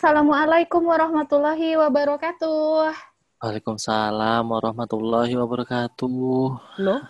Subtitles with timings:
[0.00, 2.88] Assalamualaikum warahmatullahi wabarakatuh.
[3.36, 6.56] Waalaikumsalam warahmatullahi wabarakatuh.
[6.80, 7.04] Loh,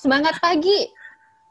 [0.00, 0.88] semangat pagi.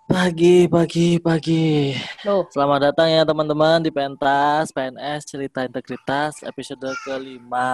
[0.09, 1.93] Pagi, pagi, pagi.
[2.25, 7.69] Loh, Selamat datang ya teman-teman di Pentas PNS Cerita Integritas episode kelima.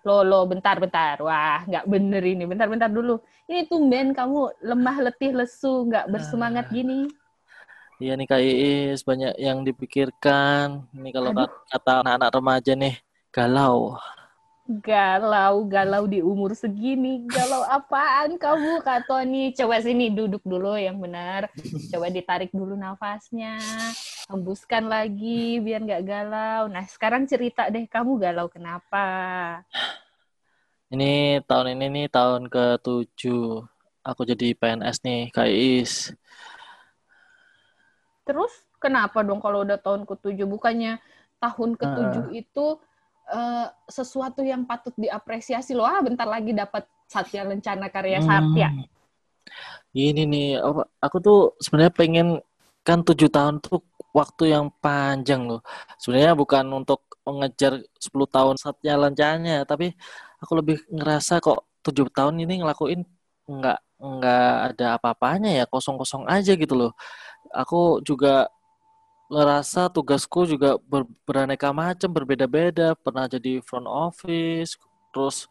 [0.00, 1.20] loh, loh, bentar, bentar.
[1.20, 2.48] Wah, nggak bener ini.
[2.48, 3.20] Bentar, bentar dulu.
[3.44, 7.04] Ini tumben kamu lemah, letih, lesu, nggak bersemangat gini.
[8.02, 10.82] Iya nih Kak Iis, banyak yang dipikirkan.
[10.90, 11.46] Ini kalau Aduh.
[11.46, 12.94] kat- kata anak-anak remaja nih,
[13.30, 13.94] galau.
[14.66, 17.22] Galau, galau di umur segini.
[17.30, 19.54] Galau apaan kamu, Kak Tony?
[19.54, 21.46] Coba sini duduk dulu yang benar.
[21.92, 23.62] Coba ditarik dulu nafasnya.
[24.26, 26.62] Hembuskan lagi biar nggak galau.
[26.66, 29.06] Nah, sekarang cerita deh, kamu galau kenapa?
[30.90, 33.22] Ini tahun ini nih tahun ke-7.
[34.02, 36.10] Aku jadi PNS nih, Kak Iis.
[38.24, 40.48] Terus kenapa dong kalau udah tahun ke-7?
[40.48, 41.00] Bukannya
[41.40, 42.66] tahun ke-7 itu
[43.30, 45.84] eh, sesuatu yang patut diapresiasi loh.
[45.84, 48.68] Ah, bentar lagi dapat Satya Lencana Karya Satya.
[48.72, 48.88] Hmm.
[49.94, 50.58] Ini nih,
[50.98, 52.28] aku tuh sebenarnya pengen
[52.82, 53.78] kan tujuh tahun tuh
[54.10, 55.62] waktu yang panjang loh.
[55.98, 59.94] Sebenarnya bukan untuk mengejar 10 tahun Satya Lancanya, tapi
[60.42, 63.06] aku lebih ngerasa kok tujuh tahun ini ngelakuin
[63.44, 66.92] nggak nggak ada apa-apanya ya, kosong-kosong aja gitu loh.
[67.52, 68.48] Aku juga
[69.32, 72.94] ngerasa tugasku juga ber- beraneka macam, berbeda-beda.
[72.98, 74.76] Pernah jadi front office,
[75.12, 75.48] terus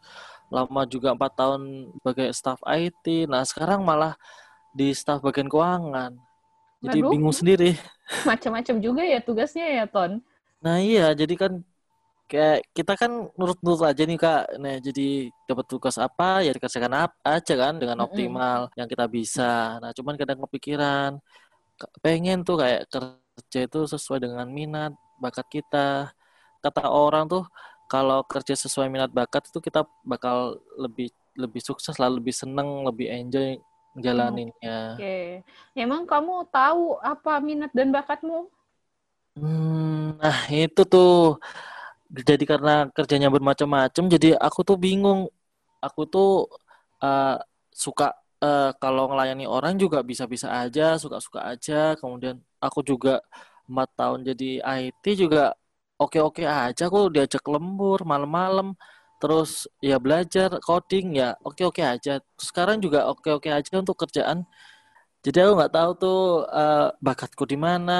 [0.52, 1.62] lama juga empat tahun
[2.00, 3.26] sebagai staff IT.
[3.30, 4.14] Nah sekarang malah
[4.74, 6.12] di staff bagian keuangan.
[6.84, 7.10] Jadi Waduh.
[7.10, 7.74] bingung sendiri.
[8.28, 10.12] Macam-macam juga ya tugasnya ya, Ton.
[10.64, 11.52] Nah iya, jadi kan
[12.30, 14.40] kayak kita kan nurut-nurut aja nih kak.
[14.62, 15.02] Nah jadi
[15.48, 19.42] dapat tugas apa ya dikerjakan apa aja kan dengan optimal yang kita bisa.
[19.82, 21.43] Nah cuman kadang kepikiran ke-
[22.04, 26.12] pengen tuh kayak kerja itu sesuai dengan minat bakat kita.
[26.62, 27.44] Kata orang tuh
[27.90, 33.10] kalau kerja sesuai minat bakat itu kita bakal lebih lebih sukses lah, lebih seneng, lebih
[33.10, 33.58] enjoy
[33.98, 34.98] jalaninnya.
[34.98, 35.42] Oke.
[35.74, 38.48] Emang kamu tahu apa minat dan bakatmu?
[39.34, 41.42] Hmm, nah itu tuh
[42.14, 45.26] jadi karena kerjanya bermacam-macam, jadi aku tuh bingung.
[45.82, 46.46] Aku tuh
[47.02, 47.36] eh,
[47.74, 51.74] suka eh, kalau ngelayani orang juga bisa-bisa aja, suka-suka aja.
[52.00, 53.12] Kemudian aku juga
[53.68, 55.42] empat tahun jadi IT juga
[56.02, 56.82] oke-oke aja.
[56.90, 58.68] Aku diajak lembur malam-malam,
[59.20, 59.50] terus
[59.88, 62.12] ya belajar coding ya oke-oke aja.
[62.48, 64.38] Sekarang juga oke-oke aja untuk kerjaan.
[65.24, 66.18] Jadi aku nggak tahu tuh
[66.60, 67.92] eh, bakatku di mana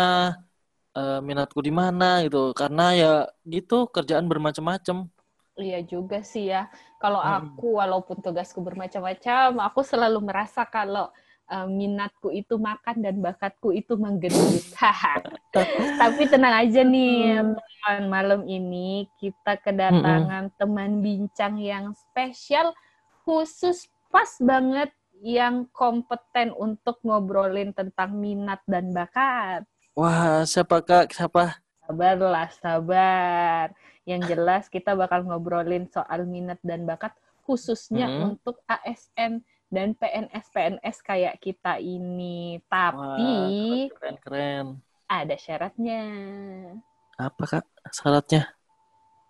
[0.96, 3.08] eh, minatku di mana gitu karena ya
[3.54, 4.96] gitu kerjaan bermacam-macam
[5.54, 6.66] Iya juga sih ya.
[6.98, 7.54] Kalau Mm.
[7.54, 11.10] aku, walaupun tugasku bermacam-macam, aku selalu merasa kalau
[11.44, 14.64] eh, minatku itu makan dan bakatku itu menggendut.
[14.80, 15.20] Haha.
[16.00, 18.02] Tapi tenang aja nih, teman.
[18.08, 22.72] Malam ini kita kedatangan teman bincang yang spesial,
[23.28, 24.88] khusus pas banget
[25.20, 29.62] yang kompeten untuk ngobrolin tentang minat dan bakat.
[29.94, 33.68] wah siapa kak siapa Sabarlah, sabar.
[34.04, 37.12] Yang jelas kita bakal ngobrolin soal minat dan bakat
[37.44, 38.36] khususnya Hmm.
[38.36, 42.60] untuk ASN dan PNS-PNS kayak kita ini.
[42.64, 44.66] Tapi keren keren
[45.04, 46.02] ada syaratnya.
[47.14, 48.42] apa kak syaratnya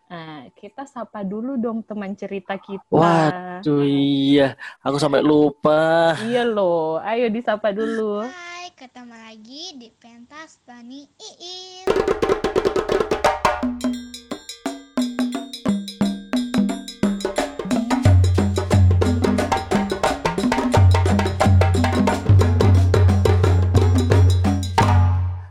[0.04, 2.86] Nah, kita sapa dulu dong teman cerita kita.
[2.86, 8.22] waduh iya aku sampai lupa Iya loh, ayo disapa dulu.
[8.22, 12.93] Hai, ketemu lagi di pentas Bani Iin.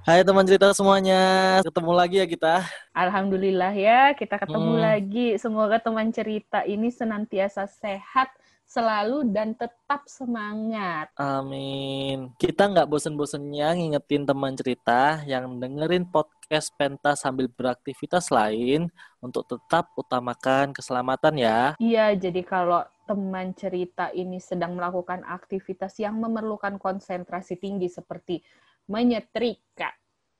[0.04, 1.20] Hai teman cerita semuanya
[1.64, 2.54] ketemu lagi ya kita
[2.94, 4.84] Alhamdulillah ya, kita ketemu Hmm.
[4.86, 5.28] lagi.
[5.42, 8.30] Semoga teman cerita ini senantiasa sehat
[8.70, 11.10] selalu dan tetap semangat.
[11.14, 18.90] Amin kita nggak bosen-bosennya ngingetin teman cerita yang dengerin podcast pentas sambil beraktivitas lain
[19.22, 26.16] untuk tetap utamakan keselamatan ya Iya, jadi kalau teman cerita ini sedang melakukan aktivitas yang
[26.24, 28.40] memerlukan konsentrasi tinggi seperti
[28.88, 29.92] menyetrika,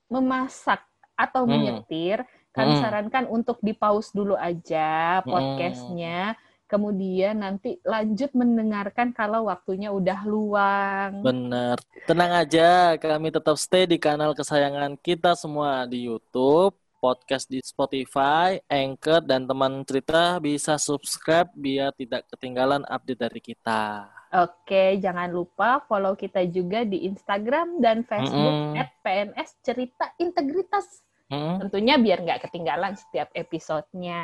[0.08, 1.54] memasak, atau Hmm.
[1.56, 2.82] menyetir, kami Hmm.
[2.82, 5.30] sarankan untuk di-pause dulu aja Hmm.
[5.30, 6.34] podcastnya,
[6.66, 11.22] kemudian nanti lanjut mendengarkan kalau waktunya udah luang.
[11.22, 11.78] Bener.
[12.04, 18.60] Tenang aja, kami tetap stay di kanal kesayangan kita semua di YouTube, podcast di Spotify,
[18.68, 24.13] Anchor, dan teman cerita bisa subscribe biar tidak ketinggalan update dari kita.
[24.34, 28.80] Oke, jangan lupa follow kita juga di Instagram dan Facebook Mm-mm.
[28.82, 31.06] at PNS Cerita Integritas.
[31.30, 31.62] Hmm.
[31.62, 34.20] Tentunya biar nggak ketinggalan setiap episodenya.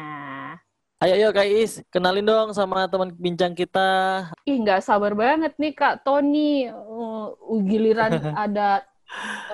[1.01, 4.27] Ayo, ayo Kak Is, kenalin dong sama teman bincang kita.
[4.45, 6.67] Ih, nggak sabar banget nih Kak Tony.
[6.67, 7.31] Uh,
[7.63, 8.19] giliran
[8.51, 8.83] ada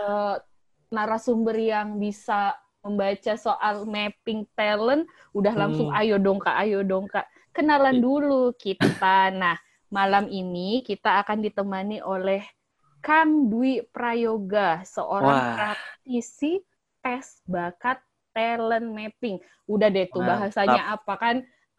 [0.00, 0.40] uh,
[0.88, 5.04] narasumber yang bisa membaca soal mapping talent,
[5.36, 6.00] udah langsung Hmm.
[6.00, 7.28] ayo dong Kak, ayo dong Kak.
[7.52, 9.30] Kenalan dulu kita.
[9.36, 9.58] Nah,
[9.92, 12.42] malam ini kita akan ditemani oleh
[13.00, 15.54] Kang Dwi Prayoga, seorang Wah.
[15.54, 16.58] praktisi
[17.04, 18.02] tes bakat
[18.34, 19.38] talent mapping.
[19.70, 20.38] Udah deh tuh Mantap.
[20.42, 21.36] bahasanya apa kan?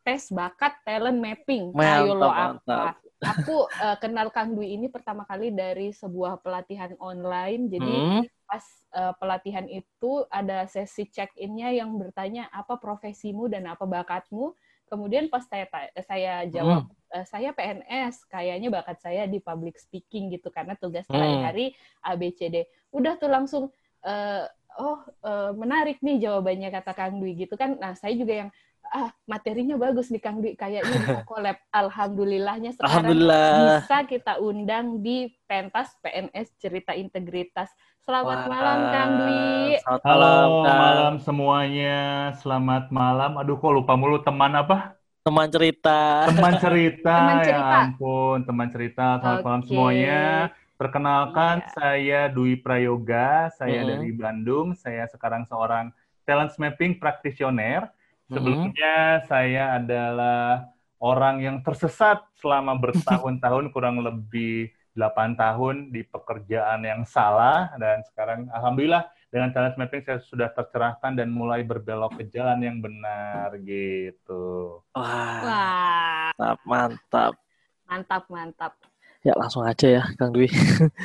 [0.08, 1.76] Tes bakat talent mapping.
[1.76, 2.96] Mantap, Ayo lo mantap.
[2.96, 2.96] apa?
[3.28, 7.68] Aku eh, kenal Kang Dwi ini pertama kali dari sebuah pelatihan online.
[7.68, 8.24] Jadi Hmm.
[8.48, 8.64] pas
[8.96, 14.56] eh, pelatihan itu ada sesi check-in-nya yang bertanya apa profesimu dan apa bakatmu.
[14.88, 15.68] Kemudian pas saya
[16.08, 16.97] saya jawab Hmm.
[17.12, 21.16] Eh, saya PNS, kayaknya bakat saya di public speaking gitu karena tugas Hmm.
[21.16, 21.72] sehari-hari
[22.04, 22.68] ABCD.
[22.92, 23.64] Udah tuh langsung
[24.04, 24.46] eh,
[24.78, 27.76] oh eh, menarik nih jawabannya kata Kang Dwi gitu kan.
[27.78, 28.50] Nah, saya juga yang
[28.88, 31.58] ah materinya bagus nih Kang Dwi kayaknya bisa collab.
[31.76, 33.84] Alhamdulillahnya sekarang Alhamdulillah.
[33.84, 37.68] bisa kita undang di pentas PNS Cerita Integritas.
[38.00, 39.76] Selamat Wah, malam Kang Dwi.
[39.84, 40.28] Selamat Halo,
[40.64, 41.96] malam, malam semuanya.
[42.40, 43.36] Selamat malam.
[43.36, 44.97] Aduh, kok lupa mulu teman apa?
[45.28, 46.24] Teman cerita.
[46.32, 47.12] Teman cerita.
[47.20, 47.68] Teman cerita.
[47.68, 49.06] Ya ampun, teman cerita.
[49.20, 49.68] Selamat malam Oke.
[49.68, 50.24] semuanya.
[50.80, 51.72] Perkenalkan, Iya.
[51.76, 53.52] saya Dwi Prayoga.
[53.52, 53.88] Saya Mhm.
[53.92, 54.68] dari Bandung.
[54.72, 55.92] Saya sekarang seorang
[56.24, 57.92] talent mapping practitioner.
[58.32, 67.04] Sebelumnya saya adalah orang yang tersesat selama bertahun-tahun, kurang lebih 8 tahun di pekerjaan yang
[67.04, 67.68] salah.
[67.76, 72.78] Dan sekarang Alhamdulillah dengan talent mapping saya sudah tercerahkan dan mulai berbelok ke jalan yang
[72.86, 74.36] benar gitu.
[74.96, 77.34] Wah, Wah, mantap, mantap.
[77.88, 78.74] mantap mantap.
[79.26, 80.48] Ya langsung aja ya Kang Dwi.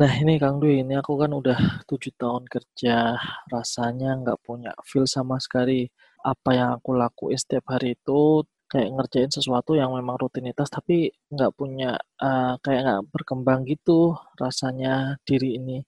[0.00, 3.16] Nah ini Kang Dwi, ini aku kan udah tujuh tahun kerja,
[3.54, 5.88] rasanya nggak punya feel sama sekali.
[6.32, 11.52] Apa yang aku lakuin setiap hari itu kayak ngerjain sesuatu yang memang rutinitas, tapi nggak
[11.58, 15.78] punya, eh, kayak nggak berkembang gitu rasanya diri ini.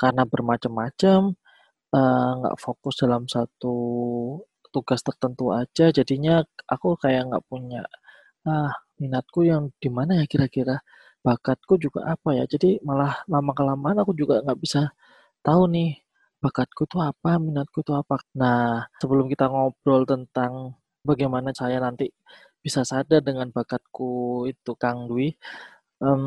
[0.00, 1.20] Karena bermacam-macam,
[1.96, 3.76] eh, nggak fokus dalam satu
[4.74, 6.34] tugas tertentu aja, jadinya
[6.74, 7.82] aku kayak nggak punya,
[8.48, 8.72] ah
[9.02, 10.76] minatku yang di mana ya kira-kira?
[11.26, 12.44] Bakatku juga apa ya?
[12.52, 14.82] Jadi malah lama kelamaan aku juga nggak bisa
[15.46, 15.90] tahu nih
[16.44, 18.16] bakatku tuh apa minatku tuh apa.
[18.40, 20.74] Nah sebelum kita ngobrol tentang
[21.06, 22.10] bagaimana saya nanti
[22.64, 25.28] bisa sadar dengan bakatku itu Kang Dwi
[26.04, 26.22] em,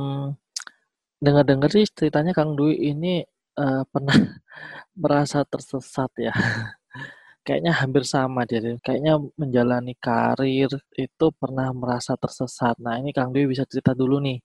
[1.26, 3.22] dengar-dengar sih ceritanya Kang Dwi ini
[3.60, 4.18] eh, pernah
[5.02, 6.34] merasa tersesat ya
[7.46, 8.78] kayaknya hampir sama deh.
[8.86, 14.40] kayaknya menjalani karir itu pernah merasa tersesat nah ini Kang Dwi bisa cerita dulu nih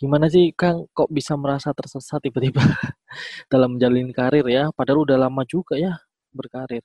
[0.00, 2.62] gimana sih Kang kok bisa merasa tersesat tiba-tiba
[3.52, 5.98] dalam menjalani karir ya padahal udah lama juga ya
[6.32, 6.82] berkarir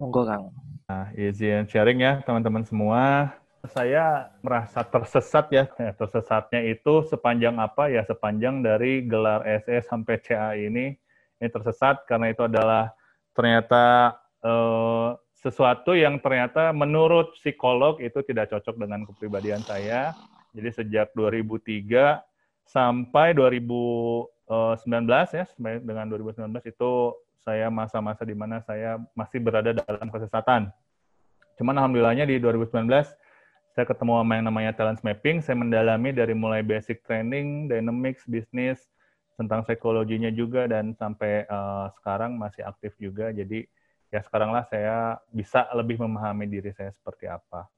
[0.00, 0.44] monggo Kang
[0.86, 3.34] Nah, izin sharing ya teman-teman semua.
[3.66, 5.64] Saya merasa tersesat ya.
[5.82, 8.06] Ya, Tersesatnya itu sepanjang apa ya?
[8.06, 10.94] Sepanjang dari gelar SS sampai CA ini.
[11.40, 12.92] Ini tersesat karena itu adalah
[13.36, 20.16] ternyata eh, sesuatu yang ternyata menurut psikolog itu tidak cocok dengan kepribadian saya.
[20.56, 22.24] Jadi sejak 2003
[22.64, 24.26] sampai 2019
[25.36, 26.92] ya, sampai dengan 2019 itu
[27.44, 30.72] saya masa-masa di mana saya masih berada dalam kesesatan.
[31.60, 32.88] Cuman alhamdulillahnya di 2019
[33.76, 38.88] saya ketemu sama yang namanya talent mapping, saya mendalami dari mulai basic training, dynamics, bisnis,
[39.36, 43.30] tentang psikologinya juga dan sampai eh, sekarang masih aktif juga.
[43.30, 43.68] Jadi
[44.08, 47.68] ya sekaranglah saya bisa lebih memahami diri saya seperti apa.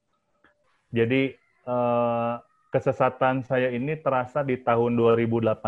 [0.94, 1.34] Jadi
[1.66, 2.34] eh,
[2.70, 5.58] kesesatan saya ini terasa di tahun 2018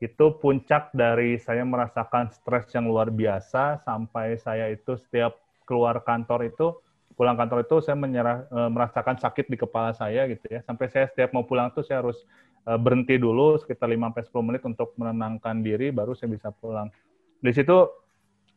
[0.00, 5.36] itu puncak dari saya merasakan stres yang luar biasa sampai saya itu setiap
[5.68, 6.72] keluar kantor itu
[7.20, 11.04] pulang kantor itu saya menyerah, eh, merasakan sakit di kepala saya gitu ya sampai saya
[11.12, 12.24] setiap mau pulang tuh saya harus
[12.66, 16.92] berhenti dulu sekitar 5 sampai 10 menit untuk menenangkan diri baru saya bisa pulang.
[17.40, 17.88] Di situ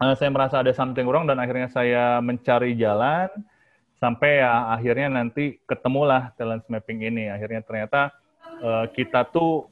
[0.03, 3.31] eh, saya merasa ada something wrong dan akhirnya saya mencari jalan
[4.03, 7.31] sampai ya akhirnya nanti ketemulah talent mapping ini.
[7.31, 8.11] Akhirnya ternyata
[8.59, 9.71] eh, kita tuh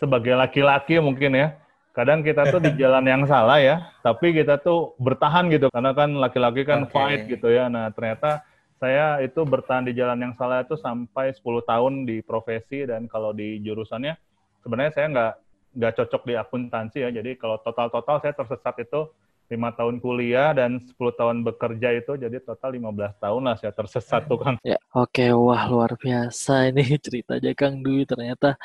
[0.00, 1.60] sebagai laki-laki mungkin ya,
[1.92, 6.10] kadang kita tuh di jalan yang salah ya, tapi kita tuh bertahan gitu karena kan
[6.16, 6.96] laki-laki kan Oke.
[6.96, 7.68] fight gitu ya.
[7.68, 8.40] Nah, ternyata
[8.80, 13.36] saya itu bertahan di jalan yang salah itu sampai 10 tahun di profesi dan kalau
[13.36, 14.16] di jurusannya
[14.64, 15.32] sebenarnya saya nggak
[15.76, 17.12] nggak cocok di akuntansi ya.
[17.12, 19.12] Jadi kalau total-total saya tersesat itu
[19.50, 24.24] lima tahun kuliah dan 10 tahun bekerja itu jadi total 15 tahun lah saya tersesat
[24.24, 24.56] tuh Kang.
[24.64, 28.56] Ya, oke, wah luar biasa ini ceritanya Kang Dwi ternyata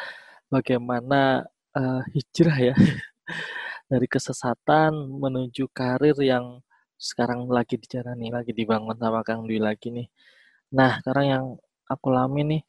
[0.47, 1.43] bagaimana
[1.75, 2.75] eh, hijrah ya
[3.91, 6.63] dari kesesatan menuju karir yang
[6.95, 10.07] sekarang lagi dijalani, lagi dibangun sama Kang Dwi lagi nih.
[10.75, 11.45] Nah, sekarang yang
[11.85, 12.61] aku alami nih,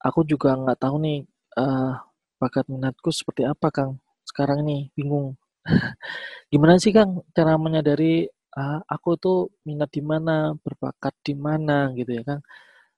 [0.00, 1.18] aku juga nggak tahu nih
[1.58, 1.98] uh,
[2.38, 3.98] bakat minatku seperti apa, Kang.
[4.24, 5.36] Sekarang nih bingung.
[6.52, 12.10] Gimana sih, Kang, cara menyadari uh, aku tuh minat di mana, berbakat di mana gitu
[12.16, 12.42] ya, Kang.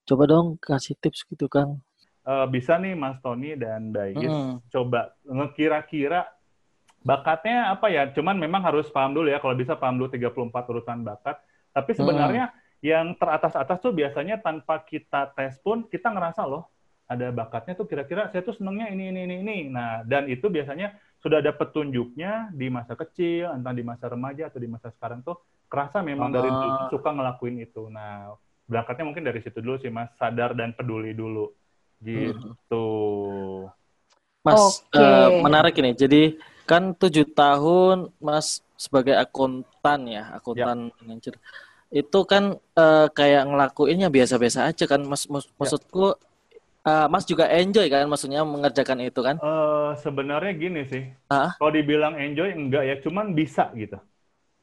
[0.09, 1.81] Coba dong kasih tips gitu, Kang.
[2.29, 4.69] Uh, bisa nih Mas Tony dan Daigis hmm.
[4.69, 6.29] coba ngekira-kira
[7.03, 8.11] bakatnya apa ya?
[8.13, 11.37] Cuman memang harus paham dulu ya, kalau bisa paham dulu 34 urutan bakat.
[11.73, 12.85] Tapi sebenarnya hmm.
[12.85, 16.71] yang teratas-atas tuh biasanya tanpa kita tes pun kita ngerasa loh
[17.09, 19.59] ada bakatnya tuh kira-kira saya tuh senengnya ini ini ini ini.
[19.73, 20.93] Nah, dan itu biasanya
[21.25, 25.41] sudah ada petunjuknya di masa kecil, entah di masa remaja atau di masa sekarang tuh
[25.73, 27.89] kerasa memang dari dulu suka ngelakuin itu.
[27.89, 28.37] Nah,
[28.69, 31.49] berangkatnya mungkin dari situ dulu sih Mas, sadar dan peduli dulu.
[31.99, 32.87] Gitu.
[34.45, 35.01] Mas, okay.
[35.01, 35.97] uh, eh, menarik ini.
[35.97, 36.23] Jadi
[36.69, 40.95] kan tujuh tahun Mas sebagai akuntan ya, akuntan ya.
[41.01, 41.35] manajer.
[41.89, 45.25] Itu kan uh, kayak ngelakuinnya biasa-biasa aja kan, Mas.
[45.33, 45.57] Mus, ya.
[45.57, 46.13] Maksudku
[46.85, 49.41] uh, Mas juga enjoy kan, maksudnya mengerjakan itu kan?
[49.41, 51.09] Uh, sebenarnya gini sih.
[51.33, 51.57] Huh?
[51.57, 53.97] Kalau dibilang enjoy enggak ya, cuman bisa gitu.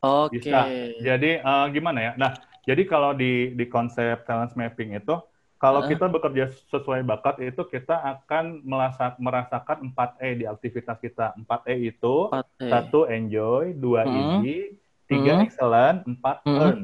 [0.05, 0.37] Oke.
[0.37, 0.53] Okay.
[0.53, 0.61] Bisa.
[1.01, 2.11] Jadi uh, gimana ya?
[2.13, 5.17] Nah, jadi kalau di di konsep talent mapping itu
[5.65, 5.89] kalau uh.
[5.89, 11.33] kita bekerja sesuai bakat itu kita akan merasak, merasakan 4E di aktivitas kita.
[11.41, 12.69] 4E itu 4E.
[12.69, 14.13] satu enjoy, dua hmm.
[14.13, 14.77] easy,
[15.09, 15.43] tiga hmm.
[15.49, 16.59] excellent, empat hmm.
[16.61, 16.79] earn.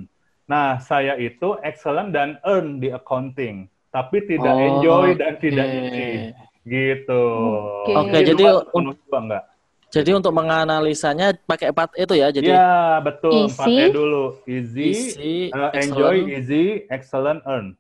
[0.50, 5.42] Nah, saya itu excellent dan earn di accounting, tapi tidak oh, enjoy dan okay.
[5.46, 6.10] tidak easy.
[6.66, 7.24] Gitu.
[7.86, 7.96] Oke, okay.
[8.02, 9.44] okay, jadi juga enggak?
[9.92, 12.28] Jadi untuk menganalisanya pakai 4 itu ya.
[12.34, 13.46] Jadi Ya, betul.
[13.46, 13.62] Easy.
[13.62, 14.26] 4E dulu.
[14.50, 17.78] Easy, easy uh, enjoy, easy, excellent, earn.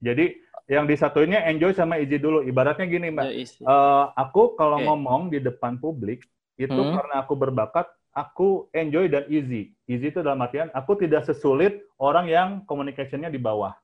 [0.00, 0.36] Jadi
[0.66, 2.42] yang disatuinnya enjoy sama easy dulu.
[2.42, 3.26] Ibaratnya gini, Mbak.
[3.30, 4.86] Ya, uh, aku kalau okay.
[4.90, 6.26] ngomong di depan publik
[6.58, 6.94] itu hmm.
[6.98, 9.70] karena aku berbakat, aku enjoy dan easy.
[9.86, 13.76] Easy itu dalam artian aku tidak sesulit orang yang communication-nya di bawah.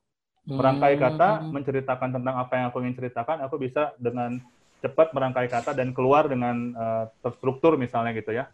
[0.43, 1.55] Merangkai kata, hmm.
[1.55, 4.43] menceritakan tentang apa yang aku ingin ceritakan, aku bisa dengan
[4.83, 8.51] cepat merangkai kata dan keluar dengan uh, terstruktur misalnya gitu ya.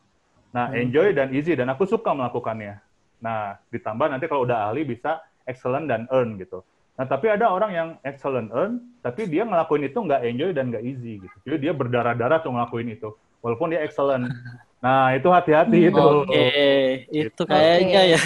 [0.52, 0.80] Nah, hmm.
[0.84, 2.76] enjoy dan easy dan aku suka melakukannya.
[3.24, 6.60] Nah, ditambah nanti kalau udah ahli bisa excellent dan earn gitu.
[6.98, 10.82] Nah, tapi ada orang yang excellent earn, tapi dia ngelakuin itu nggak enjoy dan nggak
[10.82, 11.36] easy gitu.
[11.46, 14.26] Jadi dia berdarah-darah tuh ngelakuin itu, walaupun dia excellent.
[14.78, 15.98] Nah, itu hati-hati itu.
[15.98, 16.86] Oke, okay.
[17.10, 18.14] itu kayaknya okay.
[18.14, 18.20] ya.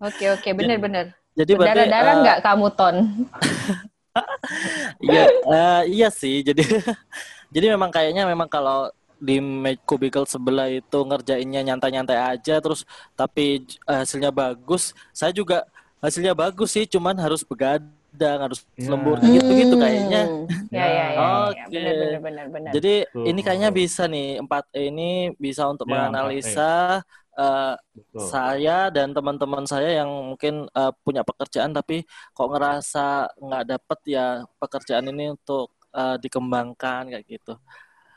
[0.10, 1.14] Oke, oke, benar-benar.
[1.38, 2.96] Jadi berdarah-darah uh, nggak kamu ton?
[4.98, 6.42] Iya, uh, iya sih.
[6.42, 6.66] Jadi,
[7.54, 8.90] jadi memang kayaknya memang kalau
[9.20, 9.38] di
[9.86, 15.68] cubicle sebelah itu ngerjainnya nyantai-nyantai aja terus tapi hasilnya bagus saya juga
[16.00, 18.90] hasilnya bagus sih, cuman harus begadang, harus yeah.
[18.90, 20.22] lembur gitu-gitu kayaknya.
[20.72, 21.18] Ya, ya, ya.
[21.20, 21.62] Oke.
[21.68, 21.80] Okay.
[21.80, 22.70] Ya, benar, benar, benar.
[22.74, 23.24] Jadi Tuh.
[23.28, 27.04] ini kayaknya bisa nih empat e ini bisa untuk ya, menganalisa
[27.36, 27.74] uh,
[28.16, 32.02] saya dan teman-teman saya yang mungkin uh, punya pekerjaan tapi
[32.32, 34.26] kok ngerasa nggak dapet ya
[34.58, 37.54] pekerjaan ini untuk uh, dikembangkan kayak gitu.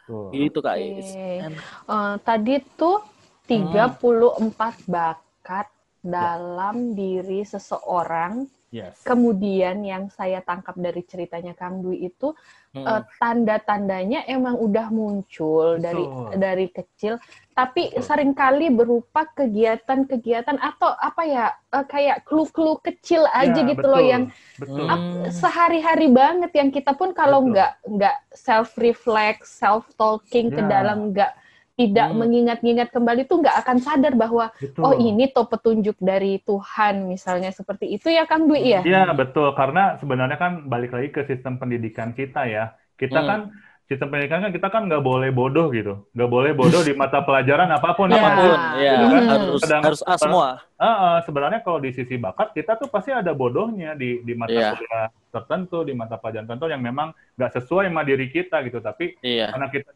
[0.04, 0.30] Tuh.
[0.36, 1.40] Gitu kak okay.
[1.88, 3.00] Uh, tadi tuh
[3.48, 4.52] 34 hmm.
[4.88, 5.68] bakat
[6.04, 8.44] dalam diri seseorang.
[8.74, 9.06] Yes.
[9.06, 12.34] Kemudian yang saya tangkap dari ceritanya Kang Dwi itu
[12.74, 12.82] hmm.
[12.82, 15.86] uh, tanda-tandanya emang udah muncul Betul.
[15.86, 16.06] dari
[16.42, 17.22] dari kecil,
[17.54, 18.02] tapi Betul.
[18.02, 23.86] sering kali berupa kegiatan-kegiatan atau apa ya uh, kayak clue-clue kecil ya, aja ya, gitu
[23.86, 23.94] betul.
[23.94, 24.24] loh yang
[24.64, 30.56] Uh, sehari-hari banget yang kita pun kalau nggak nggak self reflect, self talking ya.
[30.56, 31.32] ke dalam nggak
[31.74, 32.18] tidak hmm.
[32.22, 34.86] mengingat-ingat kembali tuh nggak akan sadar bahwa betul.
[34.86, 38.82] oh ini tuh petunjuk dari Tuhan misalnya seperti itu ya Kang Dwi ya?
[38.86, 43.28] Iya betul karena sebenarnya kan balik lagi ke sistem pendidikan kita ya kita hmm.
[43.28, 43.40] kan
[43.84, 47.68] sistem pendidikan kan kita kan nggak boleh bodoh gitu nggak boleh bodoh di mata pelajaran
[47.68, 49.28] apa pun ya, apa pun ya gitu kan?
[49.28, 50.48] harus Sedang, harus A semua
[50.80, 54.56] uh, uh, sebenarnya kalau di sisi bakat kita tuh pasti ada bodohnya di di mata
[54.56, 54.72] yeah.
[54.72, 59.20] kuliah tertentu di mata pelajaran tertentu yang memang nggak sesuai sama diri kita gitu tapi
[59.20, 59.52] yeah.
[59.52, 59.90] karena kita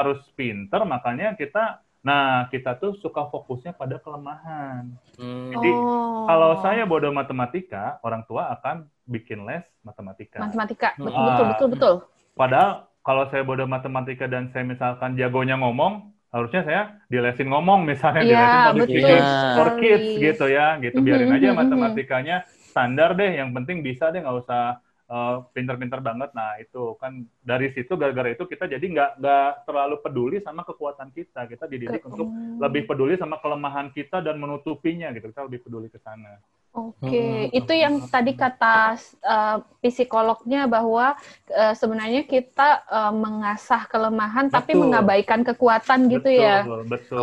[0.00, 4.88] harus pinter makanya kita nah kita tuh suka fokusnya pada kelemahan.
[5.20, 5.52] Hmm.
[5.52, 6.24] jadi oh.
[6.24, 10.40] kalau saya bodoh matematika orang tua akan bikin les matematika.
[10.40, 10.96] Matematika.
[10.96, 11.94] Betul uh, betul betul betul.
[12.32, 18.22] Padahal kalau saya bodoh matematika dan saya misalkan jagonya ngomong harusnya saya dilesin ngomong misalnya
[18.24, 19.24] ya, dilesin public speaking
[19.60, 20.98] for kids gitu ya gitu.
[21.04, 24.80] Biarin mm -hmm, aja matematikanya standar deh yang penting bisa deh nggak usah
[25.10, 26.30] uh, pinter-pinter banget.
[26.32, 31.10] Nah itu kan dari situ gara-gara itu kita jadi nggak nggak terlalu peduli sama kekuatan
[31.10, 31.50] kita.
[31.50, 32.30] Kita dididik Ke, untuk
[32.62, 35.34] lebih peduli sama kelemahan kita dan menutupinya gitu.
[35.34, 36.38] Kita lebih peduli ke sana.
[36.70, 38.94] Oke, itu yang tadi kata
[39.26, 41.18] uh, psikolognya bahwa
[41.50, 44.54] uh, sebenarnya kita uh, mengasah kelemahan betul.
[44.54, 46.62] tapi mengabaikan kekuatan gitu betul, ya.
[46.62, 47.18] Betul, betul.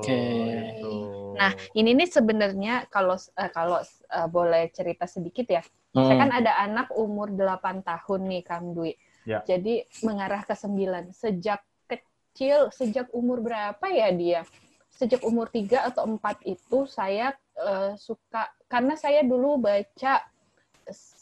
[0.00, 0.20] Oke.
[1.36, 5.62] Nah, ini nih sebenarnya kalau uh, kalau uh, boleh cerita sedikit ya.
[5.92, 6.08] Hmm.
[6.08, 8.92] Saya kan ada anak umur 8 tahun nih Kang Dwi.
[9.24, 9.44] Ya.
[9.44, 11.12] Jadi mengarah ke 9.
[11.12, 14.40] Sejak kecil, sejak umur berapa ya dia?
[14.92, 20.24] Sejak umur 3 atau 4 itu saya uh, suka karena saya dulu baca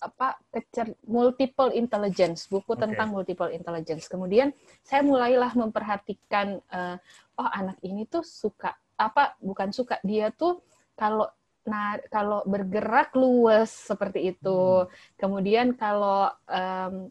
[0.05, 2.85] apa kecer multiple intelligence buku okay.
[2.85, 4.53] tentang multiple intelligence kemudian
[4.85, 7.01] saya mulailah memperhatikan uh,
[7.41, 9.99] oh anak ini tuh suka apa bukan suka.
[10.03, 10.63] Dia tuh
[10.95, 11.29] kalau
[11.65, 14.85] nah kalau bergerak luas seperti itu.
[14.85, 14.91] Hmm.
[15.17, 17.09] kemudian kalau um,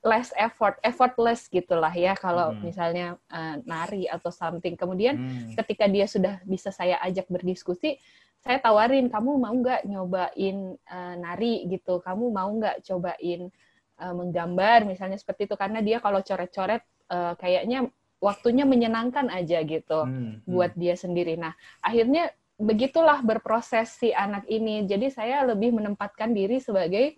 [0.00, 2.62] less effort effortless gitulah ya kalau hmm.
[2.64, 4.78] misalnya uh, nari atau something.
[4.78, 5.58] Kemudian hmm.
[5.58, 8.00] ketika dia sudah bisa saya ajak berdiskusi
[8.40, 11.68] saya tawarin kamu mau nggak nyobain uh, nari?
[11.68, 12.00] gitu.
[12.00, 13.52] Kamu mau nggak cobain
[14.00, 14.88] uh, menggambar?
[14.88, 15.54] misalnya seperti itu.
[15.60, 16.80] Karena dia kalau coret-coret
[17.12, 17.84] uh, kayaknya
[18.20, 20.48] waktunya menyenangkan aja gitu hmm, hmm.
[20.48, 26.60] buat dia sendiri nah akhirnya begitulah berproses si anak ini jadi saya lebih menempatkan diri
[26.60, 27.16] sebagai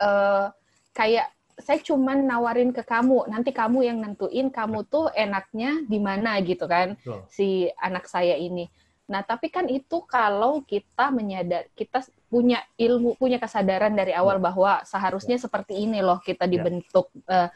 [0.00, 0.48] uh,
[0.96, 1.28] kayak
[1.60, 6.64] saya cuman nawarin ke kamu, nanti kamu yang nentuin kamu tuh enaknya di mana gitu
[6.64, 6.96] kan,
[7.28, 8.66] si anak saya ini.
[9.06, 14.44] Nah, tapi kan itu kalau kita menyadar, kita punya ilmu, punya kesadaran dari awal ya.
[14.48, 15.42] bahwa seharusnya ya.
[15.44, 16.50] seperti ini loh kita ya.
[16.50, 17.12] dibentuk.
[17.28, 17.52] Ya.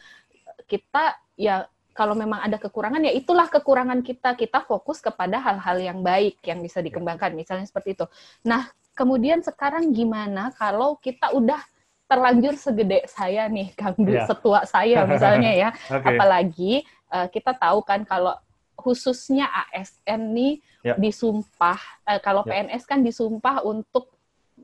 [0.66, 1.56] kita ya
[1.96, 4.36] kalau memang ada kekurangan ya itulah kekurangan kita.
[4.36, 6.92] Kita fokus kepada hal-hal yang baik yang bisa ya.
[6.92, 8.06] dikembangkan, misalnya seperti itu.
[8.44, 11.58] Nah, kemudian sekarang gimana kalau kita udah
[12.06, 14.28] terlanjur segede saya nih, Kang ya.
[14.28, 15.68] setua saya misalnya ya.
[15.96, 16.14] okay.
[16.14, 16.72] Apalagi
[17.10, 18.36] uh, kita tahu kan kalau
[18.76, 20.94] khususnya ASN nih ya.
[21.00, 22.62] disumpah uh, kalau ya.
[22.62, 24.12] PNS kan disumpah untuk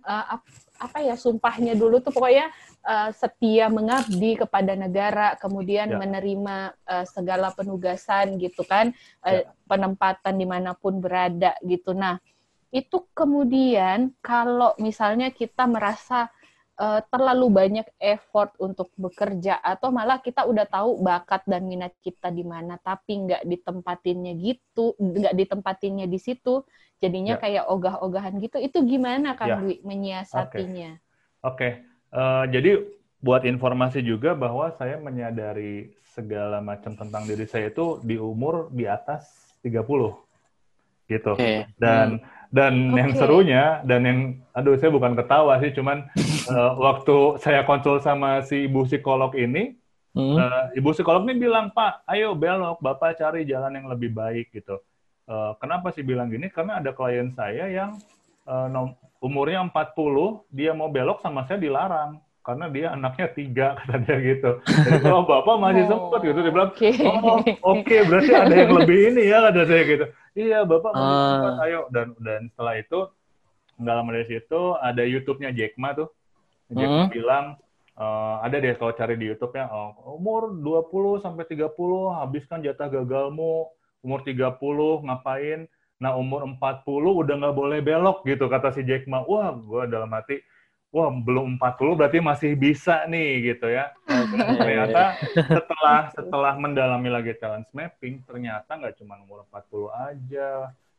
[0.04, 0.38] uh,
[0.82, 2.50] apa ya sumpahnya dulu tuh pokoknya
[2.82, 5.98] uh, setia mengabdi kepada negara kemudian ya.
[6.02, 8.90] menerima uh, segala penugasan gitu kan
[9.22, 9.46] uh, ya.
[9.70, 12.18] penempatan di mana pun berada gitu nah
[12.74, 16.32] itu kemudian kalau misalnya kita merasa
[16.78, 22.32] uh, terlalu banyak effort untuk bekerja atau malah kita udah tahu bakat dan minat kita
[22.32, 26.64] di mana tapi nggak ditempatinnya gitu nggak ditempatinnya di situ
[27.02, 27.40] jadinya ya.
[27.40, 29.56] kayak ogah-ogahan gitu itu gimana kan ya.
[29.58, 30.90] Dwi menyiasatinya
[31.42, 31.70] oke okay.
[31.72, 31.72] okay.
[32.14, 32.70] uh, eh, jadi
[33.22, 38.84] buat informasi juga bahwa saya menyadari segala macam tentang diri saya itu di umur di
[38.84, 39.78] atas 30
[41.10, 41.66] gitu okay.
[41.78, 42.98] dan hmm dan okay.
[43.00, 44.18] yang serunya dan yang
[44.52, 46.04] aduh saya bukan ketawa sih, cuman
[46.48, 49.76] uh, waktu saya konsul sama si ibu psikolog ini,
[50.16, 50.36] hmm.
[50.38, 54.80] uh, ibu psikolog ini bilang, "Pak, ayo belok, Bapak cari jalan yang lebih baik gitu."
[55.30, 56.50] Uh, kenapa sih bilang gini?
[56.50, 57.94] Karena ada klien saya yang
[58.50, 58.90] uh,
[59.22, 64.50] umurnya 40, dia mau belok sama saya dilarang karena dia anaknya tiga kata dia gitu.
[64.66, 66.94] Jadi kalau bapak masih oh, sempat gitu, dia bilang, okay.
[67.06, 70.06] oh oke okay, berarti ada yang lebih ini ya kata saya gitu.
[70.34, 71.30] Iya bapak masih uh.
[71.30, 72.98] sempat, ayo dan dan setelah itu
[73.78, 76.10] nggak lama dari situ ada YouTube-nya Jack Ma tuh.
[76.70, 77.08] Jack hmm.
[77.10, 77.44] bilang
[77.98, 81.72] uh, ada deh kalau cari di YouTube ya oh, umur 20 sampai 30
[82.18, 83.66] habiskan jatah gagalmu,
[84.04, 84.60] umur 30
[85.08, 85.66] ngapain?
[86.02, 86.86] Nah umur 40
[87.22, 89.22] udah nggak boleh belok gitu kata si Jack Ma.
[89.22, 90.42] Wah, gue dalam hati
[90.92, 93.90] wah belum 40 berarti masih bisa nih gitu ya.
[94.60, 100.48] ternyata setelah setelah mendalami lagi challenge mapping, ternyata nggak cuma umur 40 aja.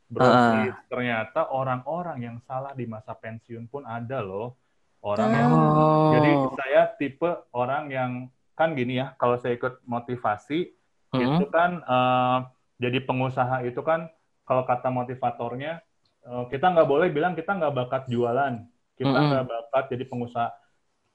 [0.10, 0.78] Berarti uh.
[0.90, 4.58] ternyata orang-orang yang salah di masa pensiun pun ada loh.
[5.04, 6.16] Orang yang oh.
[6.16, 8.12] jadi saya tipe orang yang
[8.56, 10.72] kan gini ya, kalau saya ikut motivasi
[11.14, 12.50] uh itu kan uh,
[12.82, 14.10] jadi pengusaha itu kan
[14.50, 15.86] kalau kata motivatornya
[16.26, 18.66] uh, kita nggak boleh bilang kita nggak bakat jualan
[18.98, 19.70] kita nggak mm -hmm.
[19.70, 20.50] bakat jadi pengusaha.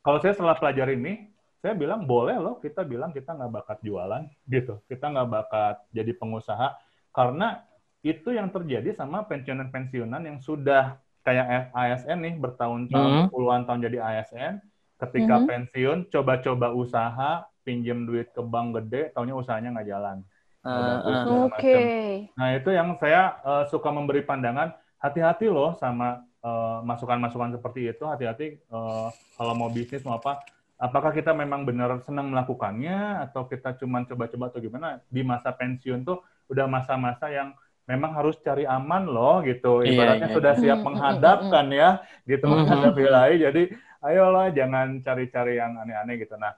[0.02, 4.22] Kalau saya setelah pelajari ini, saya bilang boleh loh kita bilang kita nggak bakat jualan
[4.46, 4.82] gitu.
[4.86, 6.74] Kita nggak bakat jadi pengusaha
[7.14, 7.62] karena
[8.06, 13.32] itu yang terjadi sama pensiunan-pensiunan yang sudah kayak ASN nih bertahun-tahun, mm -hmm.
[13.32, 14.64] puluhan tahun jadi ASN.
[14.96, 15.50] Ketika mm -hmm.
[15.52, 20.16] pensiun, coba-coba usaha, pinjam duit ke bank gede, tahunya usahanya nggak jalan.
[20.64, 21.46] Uh, uh.
[21.52, 21.60] Oke.
[21.60, 21.88] Okay.
[22.34, 27.90] Nah itu yang saya uh, suka memberi pandangan, hati-hati loh sama Eh, masukan-masukan uh, seperti
[27.90, 30.38] itu hati-hati uh, kalau mau bisnis mau apa
[30.78, 36.06] apakah kita memang benar senang melakukannya atau kita cuma coba-coba atau gimana di masa pensiun
[36.06, 37.58] tuh udah masa-masa yang
[37.88, 39.82] memang harus cari aman loh gitu.
[39.82, 40.60] Iya, ibaratnya iya, sudah iya.
[40.60, 41.90] siap menghadapkan ya
[42.28, 43.36] gitu menghadapi lagi.
[43.42, 43.62] Jadi
[44.04, 46.36] ayolah jangan cari-cari yang aneh-aneh gitu.
[46.36, 46.52] Nah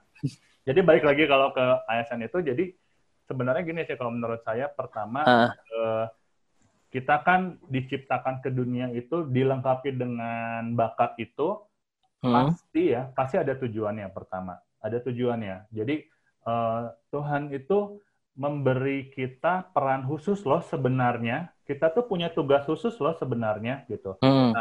[0.67, 2.65] jadi balik lagi kalau ke ASN itu jadi
[3.25, 5.49] sebenarnya gini sih kalau menurut saya pertama uh.
[5.71, 6.05] Uh,
[6.91, 11.55] kita kan diciptakan ke dunia itu dilengkapi dengan bakat itu
[12.21, 12.53] Hmm.
[12.53, 14.61] pasti ya pasti ada tujuannya pertama.
[14.81, 15.73] Ada tujuannya.
[15.73, 16.05] Jadi
[16.41, 17.97] eh, Tuhan itu
[18.35, 24.53] memberi kita peran khusus loh sebenarnya kita tuh punya tugas khusus loh sebenarnya gitu Hmm.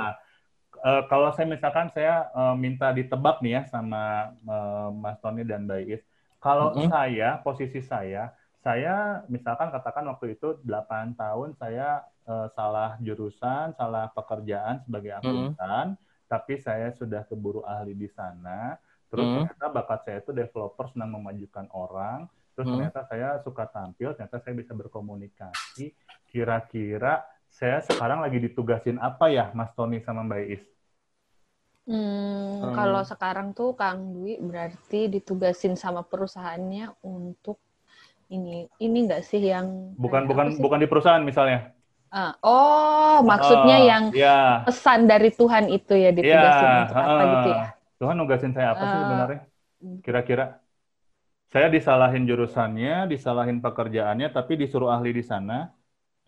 [0.81, 5.67] Eh, kalau saya misalkan saya eh, minta ditebak nih ya sama eh, Mas Tony dan
[5.67, 6.03] Mbak Is
[6.41, 6.89] kalau Mhm.
[6.89, 8.33] saya posisi saya
[8.65, 15.99] saya misalkan katakan waktu itu 8 tahun saya eh, salah jurusan salah pekerjaan sebagai akuntan
[16.31, 18.79] tapi saya sudah keburu ahli di sana.
[19.11, 19.43] Terus Hmm.
[19.43, 22.31] ternyata bakat saya itu developer senang memajukan orang.
[22.55, 22.73] Terus Hmm.
[22.73, 25.95] ternyata saya suka tampil, ternyata saya bisa berkomunikasi.
[26.31, 30.63] Kira-kira saya sekarang lagi ditugasin apa ya, Mas Tony sama Mbak Is?
[31.91, 32.77] Hmm, Hmm.
[32.77, 36.85] kalau sekarang tuh Kang Dwi berarti ditugasin sama perusahaannya
[37.15, 37.57] untuk
[38.37, 39.67] ini ini enggak sih yang
[40.03, 40.65] Bukan bukan sih?
[40.65, 41.59] bukan di perusahaan misalnya.
[42.11, 44.29] Ah, oh, maksudnya Ah, yang ya,
[44.67, 47.65] pesan dari Tuhan itu ya ditugasin ya, untuk apa gitu ya?
[47.99, 49.03] Tuhan nugasin saya apa sih Ah.
[49.03, 49.39] sebenarnya?
[50.05, 50.60] Kira-kira
[51.51, 55.75] saya disalahin jurusannya, disalahin pekerjaannya, tapi disuruh ahli di sana.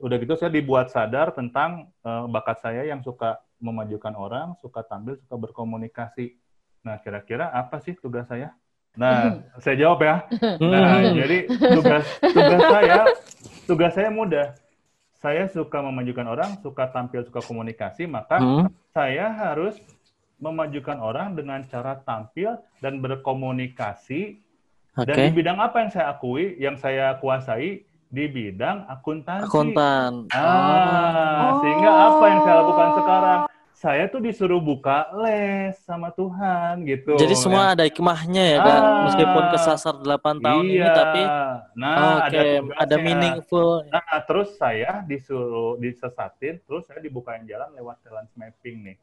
[0.03, 5.15] Udah gitu saya dibuat sadar tentang eh, bakat saya yang suka memajukan orang, suka tampil,
[5.23, 6.35] suka berkomunikasi.
[6.83, 8.51] Nah, kira-kira apa sih tugas saya?
[8.99, 10.27] Nah, saya jawab ya.
[10.59, 11.15] Nah, Hmm.
[11.15, 11.39] jadi
[11.71, 13.01] tugas tugas saya
[13.71, 14.59] tugas saya mudah.
[15.23, 18.67] Saya suka memajukan orang, suka tampil, suka komunikasi, maka Hmm.
[18.91, 19.79] saya harus
[20.43, 24.43] memajukan orang dengan cara tampil dan berkomunikasi.
[24.93, 29.49] Dan di bidang apa yang saya akui, yang saya kuasai di bidang akuntansi.
[29.49, 30.29] Akuntan.
[30.29, 31.65] Ah, Oh.
[31.65, 33.41] sehingga apa yang saya lakukan sekarang?
[33.73, 37.19] Saya tuh disuruh buka les sama Tuhan gitu.
[37.19, 38.79] Jadi semua ada hikmahnya ya, Kak.
[38.79, 39.03] Ah.
[39.09, 40.93] Meskipun kesasar 8 tahun ini Iya.
[40.93, 41.23] tapi
[41.75, 42.41] nah, oke, ada
[42.79, 43.01] ada, tugasnya.
[43.01, 43.71] meaningful.
[43.89, 48.97] Nah, terus saya disuruh disesatin, terus saya dibukain jalan lewat talent mapping nih.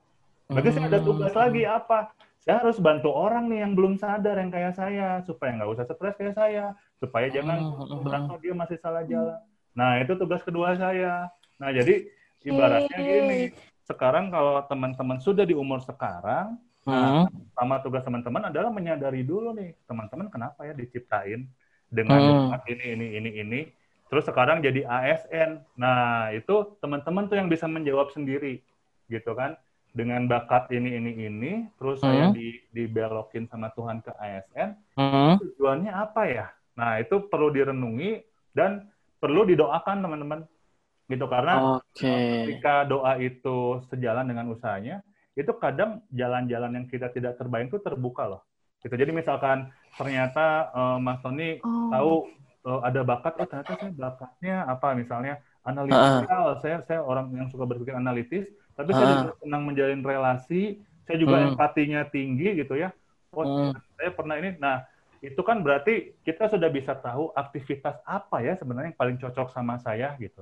[0.49, 1.41] Berarti saya ada tugas Hmm.
[1.45, 1.99] lagi apa?
[2.41, 6.17] Saya harus bantu orang nih yang belum sadar yang kayak saya supaya nggak usah stres
[6.17, 6.65] kayak saya,
[6.97, 8.01] supaya jangan Hmm.
[8.01, 9.37] berangkat dia masih salah jalan.
[9.77, 11.29] Nah itu tugas kedua saya.
[11.61, 12.09] Nah jadi
[12.41, 13.53] ibaratnya gini,
[13.85, 16.57] sekarang kalau teman-teman sudah di umur sekarang,
[16.87, 17.29] Hmm.
[17.53, 21.45] sama tugas teman-teman adalah menyadari dulu nih teman-teman kenapa ya diciptain
[21.93, 22.57] dengan Hmm.
[22.65, 23.61] ini ini ini ini.
[24.09, 25.61] Terus sekarang jadi ASN.
[25.77, 28.57] Nah itu teman-teman tuh yang bisa menjawab sendiri,
[29.05, 29.53] gitu kan?
[29.99, 32.35] Dengan bakat ini ini ini, terus saya Hmm.
[32.39, 35.35] di dibelokin sama Tuhan ke ASN, Hmm.
[35.43, 36.47] tujuannya apa ya?
[36.79, 38.23] Nah, itu perlu direnungi
[38.55, 38.87] dan
[39.19, 40.47] perlu didoakan teman-teman.
[41.11, 42.15] Gitu karena Oke.
[42.47, 45.03] ketika doa itu sejalan dengan usahanya,
[45.35, 48.41] itu kadang jalan-jalan yang kita tidak terbayang itu terbuka loh.
[48.79, 48.95] Gitu.
[48.95, 49.67] Jadi misalkan
[49.99, 51.91] ternyata eh, Mas Tony Oh.
[51.91, 52.13] tahu
[52.71, 57.67] eh, ada bakat, oh ternyata saya bakatnya apa misalnya analitikal, saya saya orang yang suka
[57.67, 58.47] berpikir analitis,
[58.79, 59.13] tapi saya Ah.
[59.19, 61.51] juga senang menjalin relasi, saya juga Hmm.
[61.53, 62.95] empatinya tinggi gitu ya.
[63.35, 63.75] Oh, Hmm.
[63.99, 64.55] saya pernah ini.
[64.57, 64.87] Nah,
[65.19, 69.75] itu kan berarti kita sudah bisa tahu aktivitas apa ya sebenarnya yang paling cocok sama
[69.83, 70.41] saya gitu.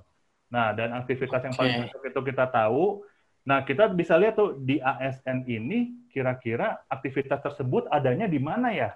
[0.54, 3.02] Nah, dan aktivitas yang paling cocok itu kita tahu.
[3.47, 8.95] Nah, kita bisa lihat tuh di ASN ini kira-kira aktivitas tersebut adanya di mana ya?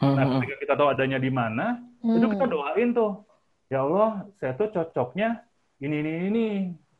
[0.00, 0.38] Nah, Hmm.
[0.38, 2.54] ketika kita tahu adanya di mana, itu kita Hmm.
[2.54, 3.12] doain tuh.
[3.68, 5.44] Ya Allah, saya tuh cocoknya
[5.82, 6.46] ini ini ini.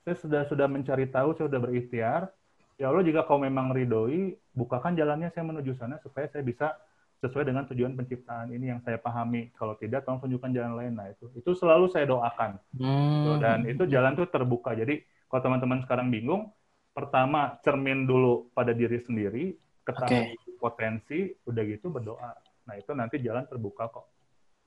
[0.08, 2.32] Saya sudah sudah mencari tahu, saya sudah berikhtiar.
[2.80, 6.80] Ya Allah, jika kau memang ridhoi, bukakan jalannya saya menuju sana supaya saya bisa
[7.20, 9.52] sesuai dengan tujuan penciptaan ini yang saya pahami.
[9.52, 10.96] Kalau tidak, tolong tunjukkan jalan lain.
[10.96, 12.56] Nah, itu itu selalu saya doakan.
[12.80, 13.36] Hmm.
[13.36, 14.72] Dan itu jalan tuh terbuka.
[14.72, 16.48] Jadi, kalau teman-teman sekarang bingung,
[16.96, 22.32] pertama cermin dulu pada diri sendiri, ketahui potensi, udah gitu berdoa.
[22.64, 24.08] Nah, itu nanti jalan terbuka kok.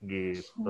[0.02, 0.66] Gitu.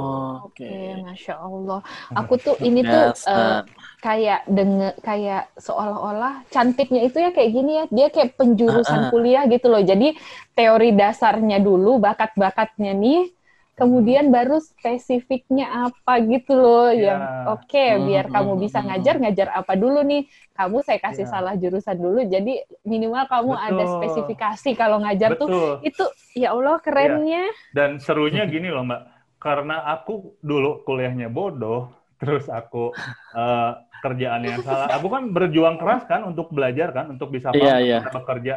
[0.00, 1.04] Oh, Oke, Oke.
[1.04, 1.80] masya Allah.
[2.16, 3.68] Aku tuh ini tuh eh, Dasar.
[4.00, 7.84] kayak denger kayak seolah-olah cantiknya itu ya kayak gini ya.
[7.92, 9.10] Dia kayak penjurusan ah.
[9.12, 9.80] kuliah gitu loh.
[9.84, 10.16] Jadi
[10.56, 13.35] teori dasarnya dulu, bakat-bakatnya nih,
[13.76, 16.88] kemudian baru spesifiknya apa gitu loh.
[16.88, 17.12] Iya.
[17.12, 18.86] Yang oke, Hmm, biar hmm, kamu hmm, bisa hmm.
[18.88, 20.22] ngajar, ngajar apa dulu nih?
[20.56, 21.32] Kamu saya kasih Iya.
[21.32, 22.20] salah jurusan dulu.
[22.24, 22.52] Jadi
[22.88, 23.94] minimal kamu ada Betul.
[24.00, 25.48] spesifikasi kalau ngajar tuh.
[25.48, 25.70] Betul.
[25.84, 27.52] Itu ya Allah kerennya.
[27.76, 29.02] Dan serunya gini loh, Mbak.
[29.36, 32.96] Karena aku dulu kuliahnya bodoh, terus aku
[33.36, 34.88] eh, kerjaannya yang salah.
[34.96, 38.00] Aku kan berjuang keras kan untuk belajar kan, untuk bisa paham, iya.
[38.00, 38.54] bisa bekerja.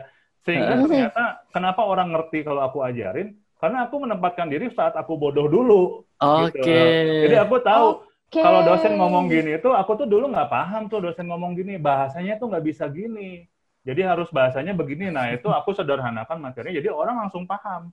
[0.48, 0.84] Sehingga Heeh.
[0.88, 3.36] ternyata kenapa orang ngerti kalau aku ajarin?
[3.60, 6.08] Karena aku menempatkan diri saat aku bodoh dulu.
[6.18, 6.64] Oke.
[6.64, 7.28] Gitu.
[7.28, 8.40] Jadi aku tahu Oke.
[8.40, 12.38] kalau dosen ngomong gini itu aku tuh dulu nggak paham tuh dosen ngomong gini bahasanya
[12.38, 13.50] tuh nggak bisa gini
[13.82, 17.90] jadi harus bahasanya begini nah itu aku sederhanakan materinya jadi orang langsung paham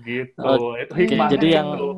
[0.00, 0.32] gitu
[0.80, 1.88] itu Oke, hikmahnya jadi yang- itu.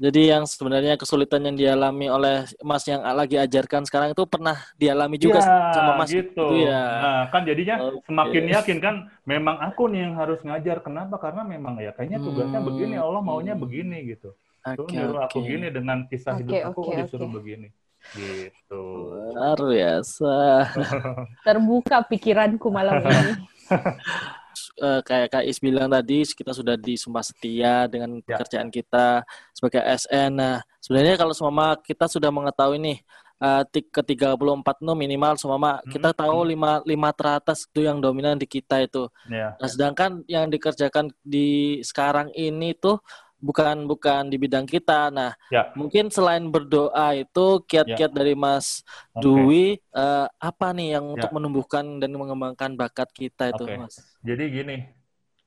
[0.00, 5.16] Jadi yang sebenarnya kesulitan yang dialami oleh Mas yang lagi ajarkan sekarang itu pernah dialami
[5.20, 6.40] juga Ya, sama Mas gitu.
[6.42, 6.80] itu ya.
[7.02, 8.02] Nah, kan jadinya Oke.
[8.10, 10.76] semakin yakin kan memang aku nih yang harus ngajar.
[10.86, 11.14] Kenapa?
[11.22, 12.68] Karena memang ya kayaknya tugasnya Hmm.
[12.68, 14.34] begini, Allah maunya begini gitu.
[14.74, 15.50] Tuh Oke, nyuruh aku oke.
[15.50, 17.36] gini dengan kisah Oke, hidup aku oke, disuruh oke.
[17.38, 17.68] begini.
[18.16, 18.82] Gitu.
[18.94, 20.32] Luar biasa.
[21.46, 23.32] Terbuka pikiranku malam ini.
[24.76, 28.36] Eh, kayak Kak Is bilang tadi, kita sudah disumpah setia dengan Ya.
[28.36, 30.30] pekerjaan kita sebagai ASN.
[30.34, 32.98] Nah, sebenarnya kalau semua kita sudah mengetahui nih,
[33.38, 35.90] eh, tik- ke 34 no minimal semua Hmm.
[35.90, 39.10] kita tahu lima lima teratas itu yang dominan di kita itu.
[39.26, 39.58] Ya.
[39.58, 43.02] Nah, sedangkan yang dikerjakan di sekarang ini tuh
[43.42, 45.10] bukan bukan di bidang kita.
[45.10, 45.74] Nah, Ya.
[45.74, 49.26] mungkin selain berdoa itu kiat-kiat dari Mas Oke.
[49.26, 51.12] Dwi eh, apa nih yang Ya.
[51.18, 53.74] untuk menumbuhkan dan mengembangkan bakat kita itu, Oke.
[53.76, 53.94] Mas?
[54.22, 54.76] Jadi gini,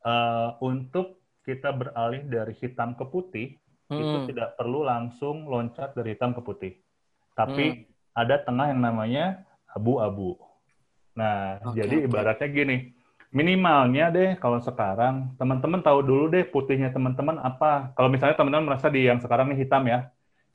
[0.05, 3.55] eh, untuk kita beralih dari hitam ke putih,
[3.95, 4.27] itu Hmm.
[4.27, 6.73] tidak perlu langsung loncat dari hitam ke putih.
[7.37, 7.85] Tapi Hmm.
[8.17, 9.25] ada tengah yang namanya
[9.71, 10.35] abu-abu.
[11.15, 12.91] Nah, Oke, jadi ibaratnya gini,
[13.35, 17.91] minimalnya deh kalau sekarang teman-teman tahu dulu deh putihnya teman-teman apa.
[17.91, 20.07] Kalau misalnya teman-teman merasa di yang sekarang nih hitam ya,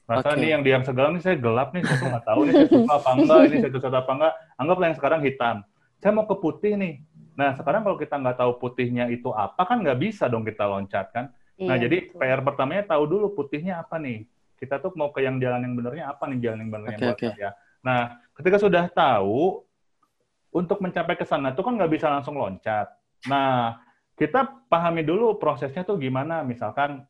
[0.08, 0.40] merasa Oke.
[0.40, 2.92] nih yang di yang sekarang nih saya gelap nih, saya nggak tahu nih saya suka
[2.96, 4.32] apa enggak, ini saya suka apa enggak.
[4.56, 5.56] Anggaplah yang sekarang hitam.
[6.00, 6.94] Saya mau ke putih nih.
[7.36, 11.12] Nah, sekarang kalau kita nggak tahu putihnya itu apa kan nggak bisa dong kita loncat
[11.12, 11.28] kan.
[11.60, 12.16] Nah, Iya, jadi betul.
[12.16, 14.24] PR pertamanya tahu dulu putihnya apa nih.
[14.56, 17.16] Kita tuh mau ke yang jalan yang benernya apa nih jalan yang benernya Oke, buat
[17.20, 17.28] oke.
[17.36, 17.50] saya.
[17.80, 18.00] Nah,
[18.36, 19.64] ketika sudah tahu,
[20.50, 22.90] untuk mencapai ke sana tuh kan nggak bisa langsung loncat.
[23.30, 23.78] Nah,
[24.18, 26.42] kita pahami dulu prosesnya tuh gimana.
[26.42, 27.06] Misalkan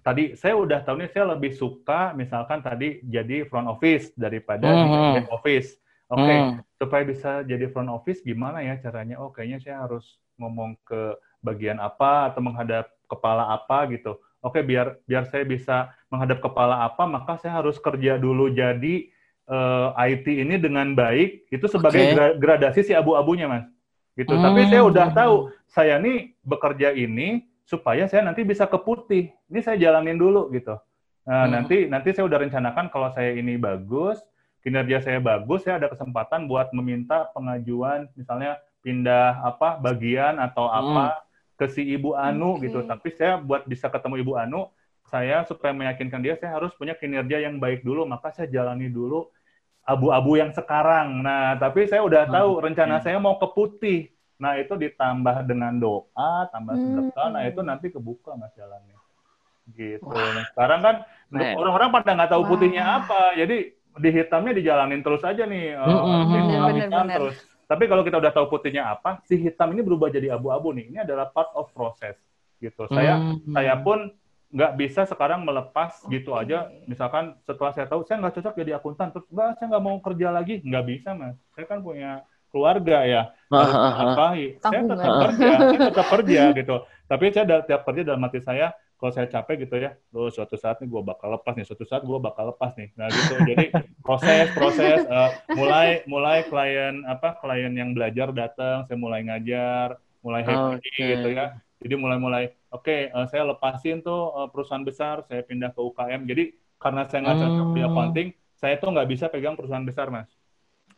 [0.00, 4.88] tadi saya udah tahu nih saya lebih suka misalkan tadi jadi front office daripada di
[4.88, 5.14] Mhm.
[5.20, 5.76] back office.
[6.08, 6.64] Oke, Hmm.
[6.80, 9.20] supaya bisa jadi front office gimana ya caranya?
[9.20, 11.12] Oh, kayaknya saya harus ngomong ke
[11.44, 14.16] bagian apa atau menghadap kepala apa gitu.
[14.40, 19.12] Oke, biar biar saya bisa menghadap kepala apa, maka saya harus kerja dulu jadi
[19.48, 21.48] eh, IT ini dengan baik.
[21.48, 22.14] Itu sebagai Oke.
[22.14, 23.64] gra- gradasi si abu-abunya, Mas.
[24.14, 24.30] Gitu.
[24.30, 24.44] Hmm.
[24.44, 25.36] Tapi saya udah tahu,
[25.70, 29.30] saya nih bekerja ini supaya saya nanti bisa ke putih.
[29.48, 30.76] Ini saya jalanin dulu gitu.
[31.28, 31.52] Nah, Hmm.
[31.60, 34.16] nanti nanti saya udah rencanakan kalau saya ini bagus,
[34.64, 41.20] kinerja saya bagus, saya ada kesempatan buat meminta pengajuan misalnya pindah apa bagian atau apa
[41.60, 42.66] ke si Ibu Anu Oke.
[42.66, 42.80] gitu.
[42.88, 44.72] Tapi saya buat bisa ketemu Ibu Anu,
[45.08, 49.28] saya supaya meyakinkan dia saya harus punya kinerja yang baik dulu, maka saya jalani dulu
[49.88, 51.24] abu-abu yang sekarang.
[51.26, 53.98] Nah, tapi saya udah Hmm, tahu rencana saya mau ke putih.
[54.42, 56.82] Nah, itu ditambah dengan doa, tambah Hmm.
[56.82, 58.96] sedekah, nah itu nanti kebuka Mas jalannya.
[59.68, 60.20] Gitu.
[60.32, 60.96] Nah, sekarang kan
[61.52, 62.48] orang-orang pada nggak tahu Wah.
[62.48, 63.36] putihnya apa.
[63.36, 63.56] Jadi
[63.98, 65.64] di hitamnya dijalanin terus aja nih.
[65.76, 66.32] eh, Mm-mm.
[66.32, 67.36] hitam, Bener, hitam bener, terus.
[67.68, 70.88] Tapi kalau kita udah tahu putihnya apa, si hitam ini berubah jadi abu-abu nih.
[70.92, 72.16] Ini adalah part of process.
[72.64, 72.80] Gitu.
[72.96, 73.38] Saya Hmm.
[73.52, 74.08] saya pun
[74.48, 76.48] nggak bisa sekarang melepas gitu Oke.
[76.48, 76.72] aja.
[76.88, 80.28] Misalkan setelah saya tahu saya nggak cocok jadi akuntan, terus nggak saya nggak mau kerja
[80.32, 81.36] lagi, nggak bisa mas.
[81.52, 83.92] Saya kan punya keluarga ya, harus Ah, ah, ah.
[83.92, 84.46] menafkahi.
[84.64, 86.76] Saya tetap kerja, saya tetap kerja gitu.
[87.04, 90.80] Tapi saya tiap kerja dalam hati saya, kalau saya capek gitu ya, loh suatu saat
[90.80, 92.88] nih gue bakal lepas nih, suatu saat gue bakal lepas nih.
[92.96, 93.36] Nah gitu.
[93.44, 93.68] Jadi
[94.00, 100.40] proses proses eh, mulai mulai klien apa klien yang belajar datang, saya mulai ngajar, mulai
[100.42, 101.04] happy Oke.
[101.04, 101.52] gitu ya.
[101.78, 106.22] Jadi mulai-mulai, oke, eh, saya lepasin tuh eh, perusahaan besar, saya pindah ke UKM.
[106.30, 106.42] Jadi
[106.82, 107.88] karena saya nggak cocok di Hmm.
[107.88, 108.28] accounting,
[108.60, 110.30] saya tuh nggak bisa pegang perusahaan besar, mas.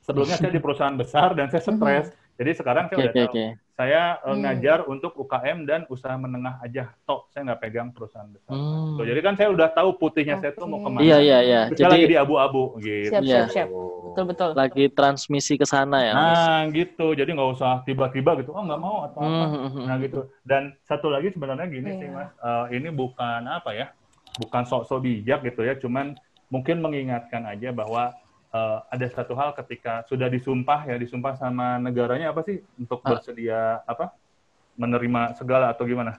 [0.06, 2.06] Sebelumnya saya di perusahaan besar dan saya stres.
[2.40, 3.32] Jadi sekarang saya Oke, udah oke, tahu.
[3.36, 3.44] oke.
[3.70, 4.40] Saya eh, Hmm.
[4.40, 6.88] ngajar untuk UKM dan usaha menengah aja.
[7.04, 8.48] Tok, saya nggak pegang perusahaan besar.
[8.50, 8.96] Hmm.
[8.96, 11.04] Tuh, jadi kan saya udah tahu putihnya saya tuh mau ke mana.
[11.04, 11.60] Iya, iya, iya.
[11.68, 13.12] Saya lagi Jadi di abu-abu gitu.
[13.12, 13.68] Siap, siap, siap.
[14.10, 14.50] Betul, betul.
[14.56, 16.40] lagi transmisi ke sana ya, Mas.
[16.40, 17.06] Nah, gitu.
[17.12, 19.28] Jadi nggak usah tiba-tiba gitu, oh nggak mau atau apa.
[19.28, 19.84] Hmm, hmm, hmm.
[19.84, 20.20] Nah gitu.
[20.40, 22.16] Dan satu lagi sebenarnya gini sih Iya.
[22.16, 23.92] mas, Eh, ini bukan apa ya,
[24.40, 26.16] bukan sok-sok bijak gitu ya, cuman
[26.48, 28.16] mungkin mengingatkan aja bahwa
[28.50, 33.16] eh, ada satu hal ketika sudah disumpah ya, disumpah sama negaranya apa sih untuk Ah.
[33.16, 34.10] bersedia apa
[34.74, 36.18] menerima segala atau gimana?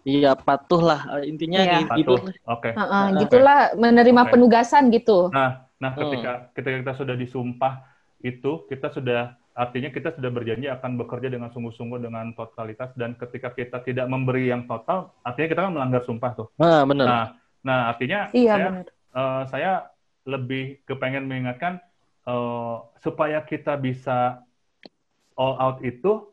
[0.00, 1.00] Iya, patuh lah.
[1.20, 1.78] Eh, Intinya Iya.
[1.92, 2.16] gitu.
[2.16, 2.20] Patuh.
[2.48, 2.70] Oke.
[2.72, 3.18] Heeh, Oke.
[3.24, 4.30] gitulah menerima Oke.
[4.32, 5.28] penugasan gitu.
[5.28, 6.00] Nah, nah Hmm.
[6.08, 7.74] ketika ketika kita sudah disumpah
[8.20, 13.52] itu kita sudah artinya kita sudah berjanji akan bekerja dengan sungguh-sungguh dengan totalitas dan ketika
[13.52, 16.48] kita tidak memberi yang total, artinya kita kan melanggar sumpah tuh.
[16.56, 17.04] Nah, bener.
[17.04, 17.24] Nah,
[17.60, 18.86] nah artinya Iya, saya benar.
[19.12, 19.70] eh, saya
[20.30, 21.82] lebih kepengen mengingatkan
[22.24, 24.46] eh, supaya kita bisa
[25.34, 26.30] all out itu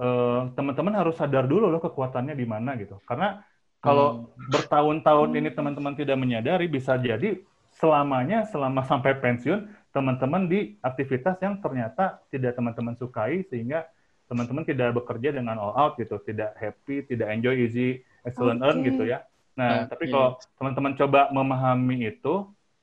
[0.00, 2.96] eh, teman-teman harus sadar dulu loh kekuatannya di mana gitu.
[3.04, 3.44] Karena
[3.78, 7.38] kalau bertahun-tahun ini teman-teman tidak menyadari bisa jadi
[7.78, 13.86] selamanya selama sampai pensiun teman-teman di aktivitas yang ternyata tidak teman-teman sukai sehingga
[14.28, 18.92] teman-teman tidak bekerja dengan all out gitu, tidak happy, tidak enjoy easy excellent earn Oke.
[18.92, 19.24] gitu ya.
[19.56, 19.96] Nah, Oke.
[19.96, 20.28] tapi kalau
[20.60, 22.34] teman-teman coba memahami itu,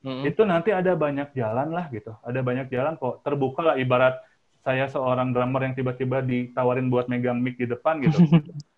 [0.05, 0.29] Mm-mm.
[0.29, 2.13] itu nanti ada banyak jalan lah gitu.
[2.21, 3.25] Ada banyak jalan kok.
[3.25, 4.21] Terbuka lah ibarat
[4.61, 8.21] saya seorang drummer yang tiba-tiba ditawarin buat megang mic di depan gitu.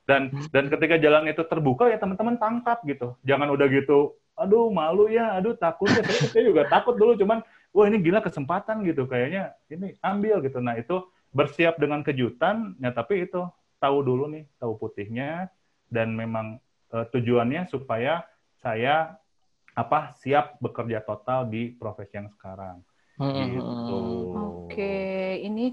[0.07, 3.19] Dan dan ketika jalan itu terbuka ya teman-teman tangkap gitu.
[3.27, 5.99] Jangan udah gitu, aduh malu ya, aduh takut ya.
[5.99, 7.43] Saya, saya juga takut dulu cuman
[7.75, 10.63] wah ini gila kesempatan gitu kayaknya ini ambil gitu.
[10.63, 11.03] Nah, itu
[11.35, 13.51] bersiap dengan kejutan ya tapi itu
[13.83, 15.51] tahu dulu nih, tahu putihnya
[15.91, 16.63] dan memang
[16.95, 18.23] eh, tujuannya supaya
[18.63, 19.19] saya
[19.77, 22.81] apa siap bekerja total di profesi yang sekarang.
[23.21, 23.45] Mm-mm.
[23.53, 23.99] Gitu.
[24.33, 24.97] Oke,
[25.45, 25.69] ini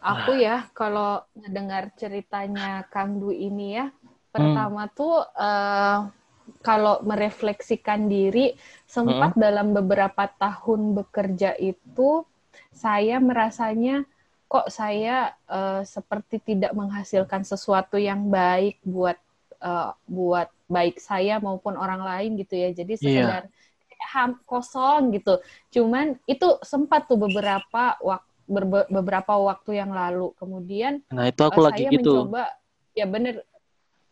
[0.00, 3.92] aku ya kalau mendengar ceritanya Kang Dwi ini ya,
[4.32, 5.98] pertama tuh eh,
[6.64, 8.56] kalau merefleksikan diri
[8.88, 12.24] sempat dalam beberapa tahun bekerja itu
[12.72, 14.08] saya merasanya
[14.48, 19.20] kok saya eh, seperti tidak menghasilkan sesuatu yang baik buat
[19.60, 22.72] eh, buat baik saya maupun orang lain gitu ya.
[22.72, 23.42] Jadi sekedar
[23.88, 25.38] kayak ham kosong gitu.
[25.70, 28.30] Cuman itu sempat tuh beberapa waktu
[28.90, 30.32] beberapa waktu yang lalu.
[30.40, 32.12] Kemudian Nah, itu aku eh, lagi saya gitu.
[32.16, 32.42] mencoba
[32.92, 33.34] ya bener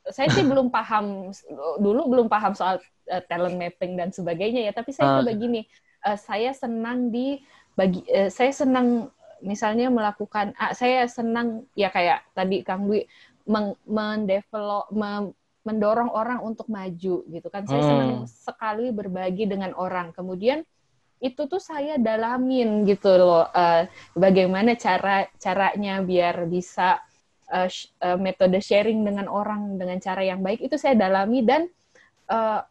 [0.08, 1.30] saya sih belum paham
[1.78, 5.16] dulu belum paham soal eh, talent mapping dan sebagainya ya tapi saya Ah.
[5.20, 5.60] coba gini
[6.06, 7.40] eh, saya senang di
[7.76, 9.08] bagi eh, saya senang
[9.40, 13.04] misalnya melakukan ah, saya senang ya kayak tadi Kang Dwi
[13.48, 15.32] meng, mendevelop mem-
[15.64, 17.68] mendorong orang untuk maju gitu kan.
[17.68, 17.90] Saya Hmm.
[17.90, 20.12] senang sekali berbagi dengan orang.
[20.16, 20.64] Kemudian
[21.20, 23.84] itu tuh saya dalamin gitu loh eh,
[24.16, 26.96] bagaimana cara caranya biar bisa
[27.50, 30.64] uh, sh- uh, metode sharing dengan orang dengan cara yang baik.
[30.64, 31.66] Itu saya dalami dan
[32.30, 32.62] uh,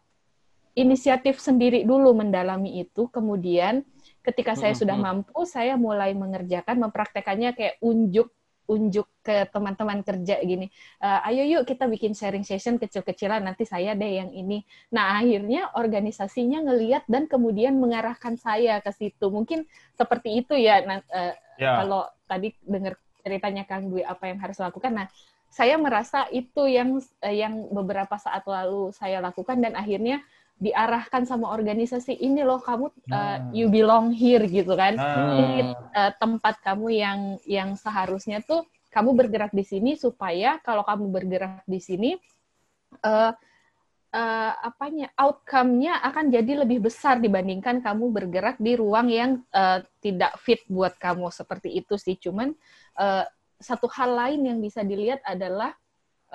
[0.74, 3.12] inisiatif sendiri dulu mendalami itu.
[3.12, 3.84] Kemudian
[4.24, 8.32] ketika saya sudah mampu saya mulai mengerjakan mempraktekannya kayak unjuk
[8.70, 10.70] unjuk ke teman-teman kerja gini
[11.02, 14.62] "Eh, ayo yuk kita bikin sharing session kecil-kecilan nanti saya deh yang ini.
[14.94, 19.26] Nah akhirnya organisasinya ngeliat dan kemudian mengarahkan saya ke situ.
[19.34, 19.66] Mungkin
[19.98, 24.56] seperti itu ya nah, eh, Ya, kalau tadi dengar ceritanya Kang Dwi apa yang harus
[24.64, 25.08] lakukan, nah
[25.52, 30.24] saya merasa itu yang eh, yang beberapa saat lalu saya lakukan dan akhirnya
[30.60, 33.50] diarahkan sama organisasi ini loh kamu Nah.
[33.56, 35.00] you belong here gitu kan.
[35.00, 40.84] Nah, ini eh, tempat kamu yang yang seharusnya tuh kamu bergerak di sini supaya kalau
[40.84, 42.12] kamu bergerak di sini
[43.02, 43.32] eh
[44.12, 50.36] eh, apanya outcome-nya akan jadi lebih besar dibandingkan kamu bergerak di ruang yang eh, tidak
[50.44, 51.32] fit buat kamu.
[51.32, 52.20] Seperti itu sih.
[52.20, 52.52] Cuman
[53.00, 53.26] eh,
[53.64, 55.72] satu hal lain yang bisa dilihat adalah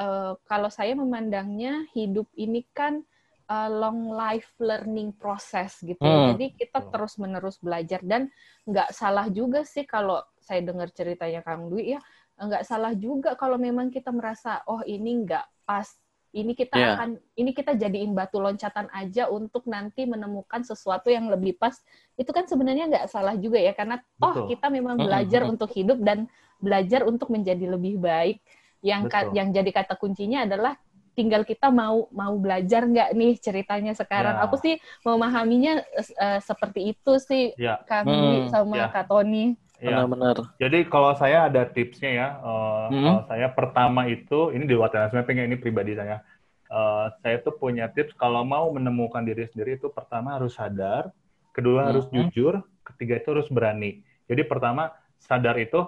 [0.00, 3.04] eh, kalau saya memandangnya hidup ini kan
[3.44, 6.00] eh, long life learning process gitu.
[6.00, 6.34] Hmm.
[6.34, 6.90] jadi kita Betul.
[6.92, 8.32] terus menerus belajar dan
[8.64, 12.00] nggak salah juga sih kalau saya dengar ceritanya Kang Dwi ya
[12.34, 15.86] nggak salah juga kalau memang kita merasa oh ini nggak pas
[16.34, 16.88] ini kita Iya.
[16.98, 21.78] akan ini kita jadiin batu loncatan aja untuk nanti menemukan sesuatu yang lebih pas
[22.18, 24.50] itu kan sebenarnya nggak salah juga ya karena toh Betul.
[24.50, 25.52] kita memang Mm-mm, belajar mm-mm.
[25.54, 26.26] untuk hidup dan
[26.58, 28.42] belajar untuk menjadi lebih baik
[28.82, 30.74] yang ka- yang jadi kata kuncinya adalah
[31.14, 34.42] tinggal kita mau mau belajar nggak nih ceritanya sekarang Ya.
[34.44, 34.74] aku sih
[35.06, 35.72] memahaminya
[36.20, 37.78] eh, seperti itu sih ya.
[37.88, 38.86] Kang Hmm, sama ya.
[38.92, 40.06] Kak Tony ya.
[40.06, 40.36] Benar-benar.
[40.62, 43.02] Jadi kalau saya ada tipsnya ya, eh, Hmm.
[43.04, 46.22] kalau saya pertama itu ini di luar mapping ya, ini pribadi saya.
[46.70, 51.10] Eh, saya tuh punya tips kalau mau menemukan diri sendiri itu pertama harus sadar,
[51.54, 52.30] kedua harus Hmm.
[52.30, 54.00] jujur, ketiga itu harus berani.
[54.30, 55.80] Jadi pertama sadar itu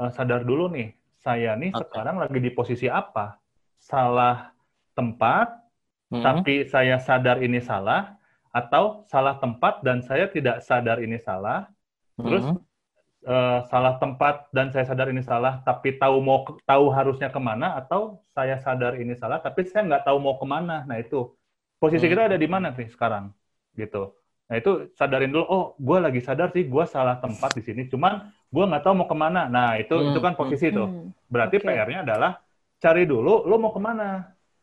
[0.00, 0.90] eh, sadar dulu nih,
[1.22, 1.86] saya nih Oke.
[1.86, 3.38] sekarang lagi di posisi apa?
[3.78, 4.53] Salah
[4.98, 5.46] tempat,
[6.12, 6.24] Mm-mm.
[6.24, 8.00] tapi saya sadar ini salah,
[8.54, 11.68] atau salah tempat dan saya tidak sadar ini salah,
[12.24, 12.56] terus Mm-mm.
[13.26, 16.38] eh, salah tempat dan saya sadar ini salah, tapi tahu mau
[16.70, 18.00] tahu harusnya ke mana, atau
[18.36, 20.84] saya sadar ini salah, tapi saya nggak tahu mau ke mana.
[20.88, 21.16] Nah itu
[21.82, 22.12] posisi Hmm.
[22.12, 23.24] kita ada di mana nih sekarang,
[23.80, 23.98] gitu.
[24.48, 28.12] Nah itu sadarin dulu, oh gue lagi sadar sih gue salah tempat di sini, cuman
[28.54, 29.40] gue nggak tahu mau ke mana.
[29.54, 30.86] Nah itu Hmm, itu kan posisi tuh.
[30.86, 31.08] Hmm.
[31.32, 31.64] Berarti Oke.
[31.64, 32.30] PR-nya adalah
[32.82, 34.04] cari dulu lo mau ke mana,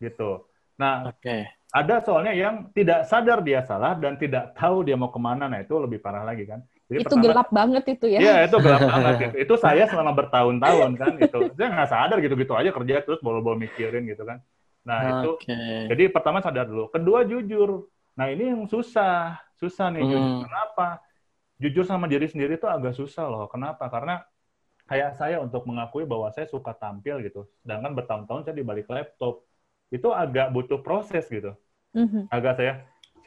[0.01, 0.49] gitu.
[0.81, 1.45] Nah Oke.
[1.69, 5.45] ada soalnya yang tidak sadar dia salah dan tidak tahu dia mau ke mana.
[5.45, 6.59] Nah itu lebih parah lagi kan.
[6.89, 9.35] Jadi itu pertama- gelap banget itu ya Iya itu gelap banget itu.
[9.47, 11.39] Itu saya selama bertahun-tahun kan itu.
[11.55, 14.41] Saya nggak sadar gitu-gitu aja kerja terus bol-bol mikirin gitu kan.
[14.81, 15.55] Nah itu Oke.
[15.93, 16.89] jadi pertama sadar dulu.
[16.89, 17.85] Kedua jujur.
[18.17, 20.19] Nah ini yang susah, susah nih jujur.
[20.19, 20.43] Hmm.
[20.43, 20.87] Kenapa?
[21.61, 23.45] Jujur sama diri sendiri itu agak susah loh.
[23.47, 23.85] Kenapa?
[23.87, 24.19] Karena
[24.89, 27.47] kayak saya untuk mengakui bahwa saya suka tampil gitu.
[27.63, 29.45] Sedangkan bertahun-tahun saya di balik laptop.
[29.91, 31.53] Itu agak butuh proses gitu
[31.91, 32.31] Mhm.
[32.31, 32.73] agak saya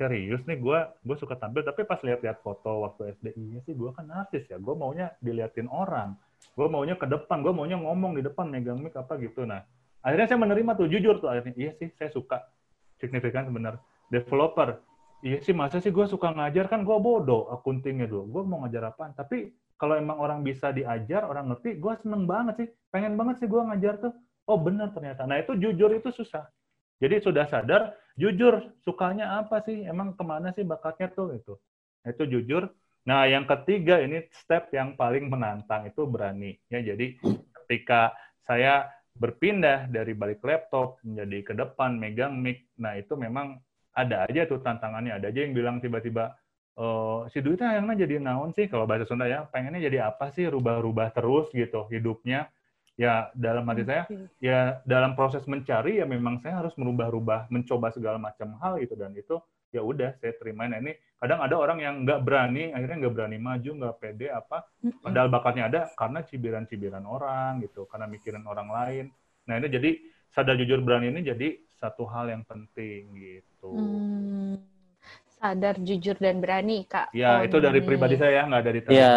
[0.01, 3.93] serius nih gue gue suka tampil tapi pas lihat-lihat foto waktu SD iya sih gue
[3.93, 6.17] kan artis ya gue maunya diliatin orang
[6.57, 9.63] gue maunya ke depan gue maunya ngomong di depan megang mic apa gitu nah
[10.01, 12.41] akhirnya saya menerima tuh jujur tuh akhirnya iya sih saya suka
[12.99, 14.81] signifikan benar developer.
[15.25, 18.29] Iya sih, masa sih gue suka ngajar kan gue bodoh akuntingnya dulu.
[18.29, 19.17] Gue mau ngajar apaan?
[19.17, 22.69] Tapi kalau emang orang bisa diajar, orang ngerti, gue seneng banget sih.
[22.93, 24.13] Pengen banget sih gue ngajar tuh.
[24.45, 25.25] Oh bener ternyata.
[25.25, 26.45] Nah itu jujur itu susah.
[27.01, 29.83] Jadi sudah sadar, jujur sukanya apa sih?
[29.85, 31.55] Emang ke mana sih bakatnya tuh itu?
[32.05, 32.69] Nah, itu jujur.
[33.05, 36.57] Nah yang ketiga ini step yang paling menantang itu berani.
[36.73, 37.17] Ya jadi
[37.65, 38.13] ketika
[38.45, 43.61] saya berpindah dari balik laptop menjadi ke depan megang mic, nah itu memang
[43.95, 45.17] ada aja tuh tantangannya.
[45.17, 46.35] Ada aja yang bilang tiba-tiba,
[46.77, 50.49] oh, si duitnya yang jadi naon sih kalau bahasa Sunda ya pengennya jadi apa sih
[50.51, 52.51] rubah-rubah terus gitu hidupnya
[52.95, 54.07] ya dalam hati saya
[54.39, 58.95] ya dalam proses mencari ya memang saya harus merubah-rubah mencoba segala macam hal gitu.
[58.95, 59.39] Dan itu
[59.75, 60.71] ya udah saya terima.
[60.71, 64.63] Nah ini kadang ada orang yang nggak berani akhirnya nggak berani maju nggak pede apa
[65.03, 69.05] padahal bakatnya ada karena cibiran-cibiran orang gitu karena mikirin orang lain.
[69.51, 69.91] Nah ini jadi
[70.31, 73.71] sadar jujur berani ini jadi satu hal yang penting gitu.
[73.71, 74.57] Hmm,
[75.45, 77.13] sadar jujur dan berani kak.
[77.13, 77.87] Ya oh, itu dari nih.
[77.93, 78.97] pribadi saya nggak dari teman.
[78.97, 79.17] Ya.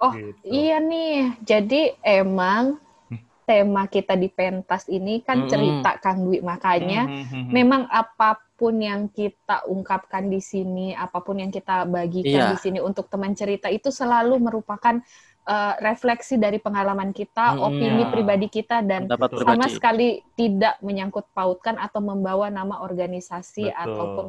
[0.00, 0.40] oh gitu.
[0.48, 1.36] iya nih.
[1.44, 2.80] Jadi emang
[3.12, 3.44] hmm.
[3.44, 5.50] tema kita di pentas ini kan hmm.
[5.52, 7.50] cerita Kang Dwi makanya hmm, hmm, hmm.
[7.52, 12.50] memang apa pun yang kita ungkapkan di sini, apa pun yang kita bagikan yeah.
[12.50, 14.98] di sini untuk teman cerita itu selalu merupakan
[15.46, 18.10] uh, refleksi dari pengalaman kita, hmm, opini ya.
[18.10, 19.76] pribadi kita dan Dapat sama pribadi.
[19.76, 23.78] sekali tidak menyangkut pautkan atau membawa nama organisasi Betul.
[23.78, 24.24] ataupun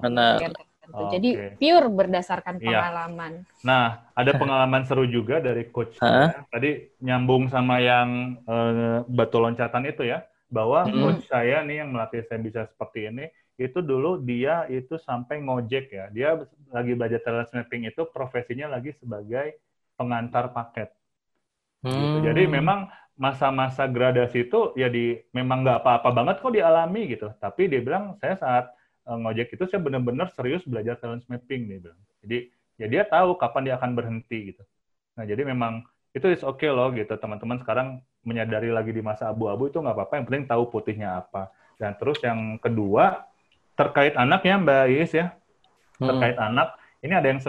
[0.90, 1.06] tertentu.
[1.06, 1.14] Okay.
[1.16, 1.30] Jadi
[1.62, 2.66] pure berdasarkan iya.
[2.66, 3.32] pengalaman.
[3.46, 3.64] Ya.
[3.64, 3.86] Nah,
[4.18, 5.96] ada pengalaman seru juga dari coach.
[6.50, 10.98] Tadi nyambung sama yang uh, batu loncatan itu ya, bahwa hmm.
[10.98, 13.26] coach saya nih yang melatih saya bisa seperti ini,
[13.62, 16.06] itu dulu dia itu sampai ngojek ya.
[16.10, 16.30] Dia
[16.74, 19.62] lagi belajar talent mapping itu profesinya lagi sebagai
[19.94, 20.90] pengantar paket.
[21.86, 21.94] Gitu.
[21.94, 22.02] Hmm.
[22.20, 22.34] Gitu.
[22.34, 22.80] Jadi memang
[23.20, 27.28] masa-masa gradasi itu ya di memang nggak apa-apa banget kok dialami gitu.
[27.36, 28.79] Tapi dia bilang saya saat uh,
[29.18, 32.02] ngojek itu saya benar-benar serius belajar talent mapping dia bilang.
[32.22, 32.38] Jadi
[32.78, 34.64] ya dia tahu kapan dia akan berhenti gitu.
[35.18, 37.88] Nah jadi memang itu is oke okay loh gitu teman-teman sekarang
[38.22, 41.50] menyadari lagi di masa abu-abu itu nggak apa-apa yang penting tahu putihnya apa.
[41.80, 43.26] Dan terus yang kedua
[43.80, 45.32] terkait anaknya Mbak Is ya
[46.00, 46.08] hmm.
[46.08, 46.48] terkait hmm.
[46.52, 47.40] anak ini ada yang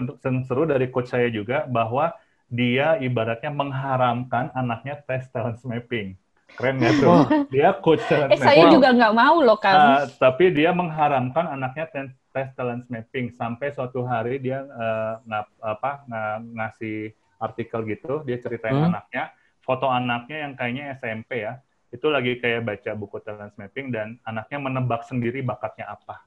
[0.47, 2.15] seru dari coach saya juga bahwa
[2.51, 6.15] dia ibaratnya mengharamkan anaknya tes talent mapping.
[6.59, 7.09] Keren nggak tuh?
[7.11, 7.25] Oh.
[7.53, 8.47] Dia coach talent eh, mapping.
[8.47, 9.77] Saya juga nggak mau loh kan.
[9.77, 15.47] Uh, tapi dia mengharamkan anaknya tes, tes talent mapping sampai suatu hari dia uh, ngap,
[15.63, 18.89] apa ng ngasih artikel gitu, dia ceritain hmm.
[18.93, 19.33] anaknya,
[19.65, 21.57] foto anaknya yang kayaknya SMP ya,
[21.89, 26.21] itu lagi kayak baca buku talent mapping dan anaknya menebak sendiri bakatnya apa,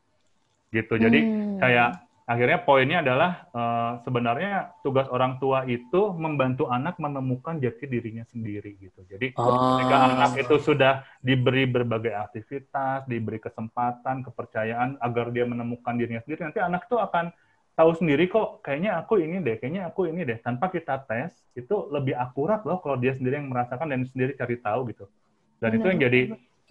[0.73, 0.97] gitu.
[0.97, 1.61] Jadi hmm.
[1.61, 8.23] kayak akhirnya poinnya adalah uh, sebenarnya tugas orang tua itu membantu anak menemukan jati dirinya
[8.31, 9.03] sendiri gitu.
[9.07, 9.79] Jadi oh.
[9.79, 16.47] ketika anak itu sudah diberi berbagai aktivitas, diberi kesempatan, kepercayaan agar dia menemukan dirinya sendiri,
[16.47, 17.35] nanti anak itu akan
[17.73, 20.39] tahu sendiri kok kayaknya aku ini deh, kayaknya aku ini deh.
[20.39, 24.55] Tanpa kita tes itu lebih akurat loh kalau dia sendiri yang merasakan dan sendiri cari
[24.63, 25.05] tahu gitu.
[25.59, 25.79] Dan Benar.
[25.79, 26.21] itu yang jadi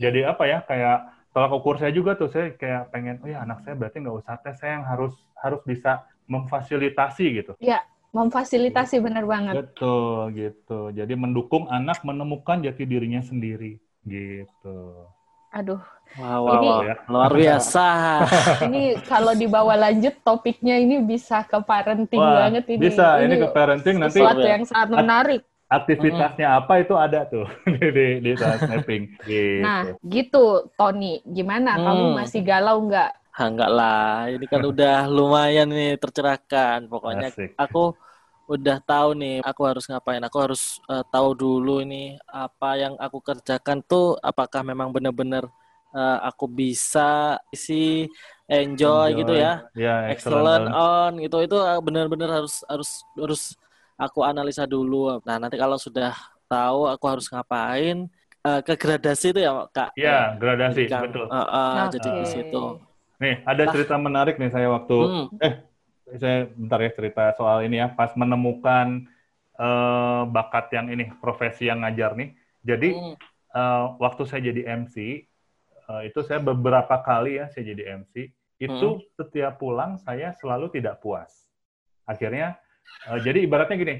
[0.00, 0.98] jadi apa ya kayak
[1.32, 4.36] tolak ukur saya juga tuh saya kayak pengen oh ya anak saya berarti nggak usah
[4.44, 7.52] tes saya yang harus harus bisa memfasilitasi gitu.
[7.58, 7.80] Ya
[8.12, 9.04] memfasilitasi gitu.
[9.08, 9.54] benar banget.
[9.56, 10.92] Betul gitu.
[10.92, 15.08] Jadi mendukung anak menemukan jati dirinya sendiri gitu.
[15.52, 15.80] Aduh.
[16.12, 17.08] Wow, wow, ini wow.
[17.08, 17.86] Luar biasa.
[18.68, 22.84] Ini kalau dibawa lanjut topiknya ini bisa ke parenting Wah, banget ini.
[22.84, 23.16] bisa.
[23.16, 25.40] Ini, ini ke parenting nanti sesuatu yang sangat menarik
[25.72, 26.58] aktivitasnya hmm.
[26.64, 27.48] apa itu ada tuh
[27.80, 29.04] di di, di mapping.
[29.28, 29.62] Gitu.
[29.64, 31.80] Nah, gitu Tony, gimana?
[31.80, 31.84] Hmm.
[31.88, 33.10] Kamu masih galau nggak?
[33.32, 36.84] Ha, enggak lah, ini kan udah lumayan nih tercerahkan.
[36.92, 37.56] Pokoknya Asik.
[37.56, 37.96] aku
[38.52, 40.20] udah tahu nih aku harus ngapain.
[40.20, 45.48] Aku harus uh, tahu dulu ini apa yang aku kerjakan tuh apakah memang benar-benar
[45.96, 48.04] uh, aku bisa isi
[48.52, 49.64] enjoy, enjoy gitu ya.
[49.72, 51.36] Yeah, excellent, excellent on gitu.
[51.40, 53.56] Itu eh, benar-benar harus harus harus
[54.02, 55.22] aku analisa dulu.
[55.22, 56.10] Nah, nanti kalau sudah
[56.50, 58.10] tahu aku harus ngapain,
[58.42, 59.94] uh, ke gradasi itu ya, Kak?
[59.94, 61.26] Iya, gradasi, kan, betul.
[61.30, 61.98] Uh, uh, okay.
[61.98, 62.62] Jadi di situ.
[63.22, 63.70] Nih, ada nah.
[63.70, 65.26] cerita menarik nih saya waktu, hmm.
[65.38, 65.54] eh,
[66.18, 69.06] saya bentar ya cerita soal ini ya, pas menemukan
[69.62, 72.34] uh, bakat yang ini, profesi yang ngajar nih.
[72.66, 73.14] Jadi, hmm.
[73.54, 75.24] uh, waktu saya jadi MC,
[75.86, 79.02] uh, itu saya beberapa kali ya saya jadi MC, itu hmm.
[79.18, 81.50] setiap pulang saya selalu tidak puas.
[82.06, 82.61] Akhirnya
[83.08, 83.94] Uh, jadi ibaratnya gini,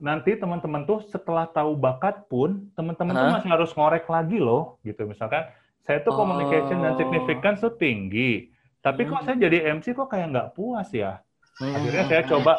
[0.00, 3.20] nanti teman-teman tuh setelah tahu bakat pun teman-teman huh?
[3.20, 5.04] tuh masih harus ngorek lagi loh, gitu.
[5.04, 5.48] Misalkan
[5.84, 6.82] saya tuh communication oh.
[6.88, 8.48] dan significance tuh tinggi,
[8.80, 9.10] tapi hmm.
[9.12, 11.20] kok saya jadi MC kok kayak nggak puas ya.
[11.58, 11.74] Hmm.
[11.74, 12.52] Akhirnya saya coba,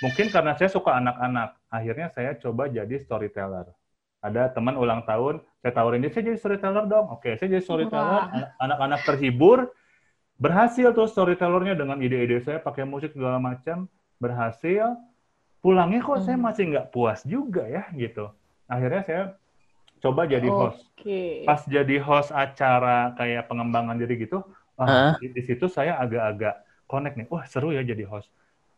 [0.00, 3.68] mungkin karena saya suka anak-anak, akhirnya saya coba jadi storyteller.
[4.24, 7.12] Ada teman ulang tahun, saya tawarin dia, saya jadi storyteller dong.
[7.12, 9.68] Oke, saya jadi storyteller, anak-anak terhibur,
[10.38, 13.86] berhasil tuh storytellernya dengan ide-ide saya pakai musik segala macam
[14.18, 14.98] berhasil
[15.64, 16.44] pulangnya kok saya Hmm.
[16.44, 18.28] masih nggak puas juga ya gitu
[18.66, 19.22] akhirnya saya
[19.98, 21.42] coba jadi host Oke.
[21.42, 24.44] pas jadi host acara kayak pengembangan diri gitu
[24.76, 25.12] ah, Hah?
[25.16, 26.52] di, di situ saya agak-agak
[26.84, 28.28] connect nih wah seru ya jadi host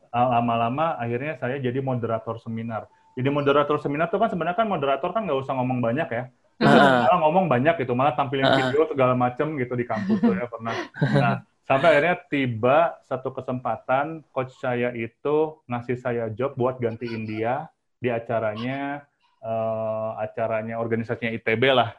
[0.09, 5.11] Ah, lama-lama akhirnya saya jadi moderator seminar jadi moderator seminar tuh kan sebenarnya kan moderator
[5.11, 6.24] kan nggak usah ngomong banyak ya
[6.57, 7.05] Terus Ah.
[7.05, 8.55] malah ngomong banyak gitu malah tampilin Ah.
[8.55, 10.72] video segala macem gitu di kampus tuh ya pernah
[11.12, 11.34] nah
[11.67, 17.67] sampai akhirnya tiba satu kesempatan coach saya itu ngasih saya job buat gantiin dia
[17.99, 19.03] di acaranya
[19.43, 21.91] eh, acaranya organisasinya ITB lah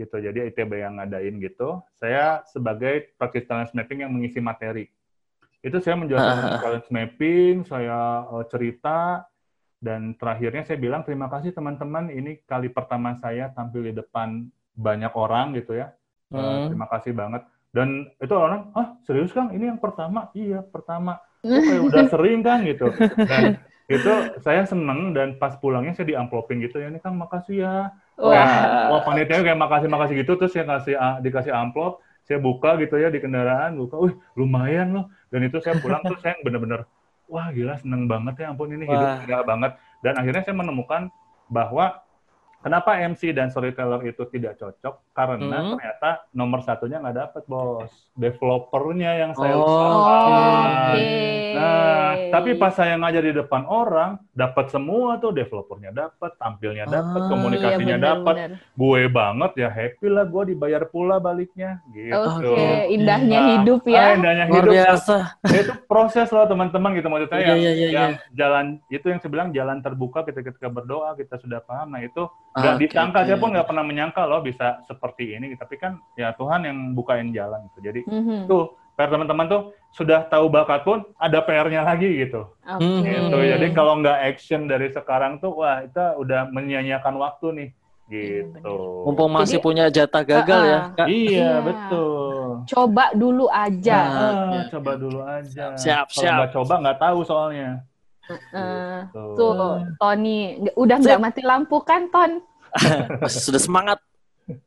[0.00, 0.16] gitu.
[0.16, 1.84] Jadi ITB yang ngadain gitu.
[2.00, 4.88] Saya sebagai practice talent mapping yang mengisi materi.
[5.62, 9.28] Itu saya menjelaskan talent mapping saya eh, cerita
[9.82, 12.08] dan terakhirnya saya bilang terima kasih teman-teman.
[12.08, 15.92] Ini kali pertama saya tampil di depan banyak orang gitu ya.
[16.32, 16.72] Hmm.
[16.72, 19.48] terima kasih banget dan itu orang ah serius kang?
[19.50, 20.28] Ini yang pertama?
[20.36, 21.16] Iya pertama.
[21.42, 22.92] Kok kayak udah sering kan gitu.
[23.16, 23.58] Dan
[23.88, 24.12] itu
[24.44, 27.74] saya seneng dan pas pulangnya saya diamplopin gitu ya ini kang makasih ya.
[28.20, 28.92] Wah.
[28.92, 32.94] Wah, panitia kayak makasih makasih gitu terus saya kasih ah, dikasih amplop saya buka gitu
[33.02, 35.04] ya di kendaraan buka, wih lumayan loh.
[35.32, 36.86] Dan itu saya pulang tuh saya bener-bener
[37.26, 39.72] wah gila seneng banget ya ampun ini hidup indah banget.
[40.04, 41.10] Dan akhirnya saya menemukan
[41.50, 42.04] bahwa
[42.62, 45.70] kenapa MC dan storyteller itu tidak cocok karena Hmm.
[45.72, 51.04] ternyata nomor satunya nggak dapet bos developernya yang saya Oh, usahakan Oke.
[51.52, 57.20] Nah, tapi pas saya ngajar di depan orang, dapat semua tuh developernya dapat, tampilnya dapat,
[57.20, 58.34] Ah, komunikasinya Iya, dapat.
[58.72, 62.16] Gue banget ya happy lah gue dibayar pula baliknya gitu.
[62.16, 64.04] Oke, indahnya Nah, hidup ah, ya.
[64.14, 64.72] indahnya Luar hidup.
[64.72, 65.16] biasa.
[65.44, 67.40] Ya, itu proses loh teman-teman gitu maksud saya.
[67.42, 71.12] Iya, yang, iya, iya, yang jalan itu yang saya bilang jalan terbuka ketika kita berdoa
[71.14, 71.90] kita sudah paham.
[71.90, 72.22] Nah itu
[72.52, 75.52] nggak Oke, disangka saya pun nggak pernah menyangka loh bisa seperti ini.
[75.54, 77.78] Tapi kan ya Tuhan yang bukain jalan gitu.
[77.82, 78.44] Jadi Mhm.
[78.44, 82.44] tuh PR teman-teman tuh sudah tahu bakat pun ada PR-nya lagi gitu.
[82.60, 82.76] Oke.
[82.78, 83.00] Hmm.
[83.02, 83.36] gitu.
[83.38, 87.68] Jadi kalau nggak action dari sekarang tuh wah kita udah menyia-nyiakan waktu nih
[88.06, 88.76] gitu.
[89.04, 90.80] Mumpung masih Jadi- punya jatah gagal Ah, ya.
[90.94, 91.06] Kak.
[91.08, 91.52] Iya, Iya.
[91.62, 92.44] betul.
[92.62, 93.98] Coba dulu aja.
[93.98, 94.20] Nah.
[94.52, 95.64] Ah, coba dulu aja.
[95.74, 96.36] Siap, Kalau siap.
[96.36, 97.70] nggak coba nggak tahu soalnya.
[98.40, 99.24] Gitu.
[99.36, 99.54] tuh,
[99.96, 100.38] Tony,
[100.74, 102.40] udah nggak mati lampu kan, Ton?
[103.28, 103.98] Sudah semangat.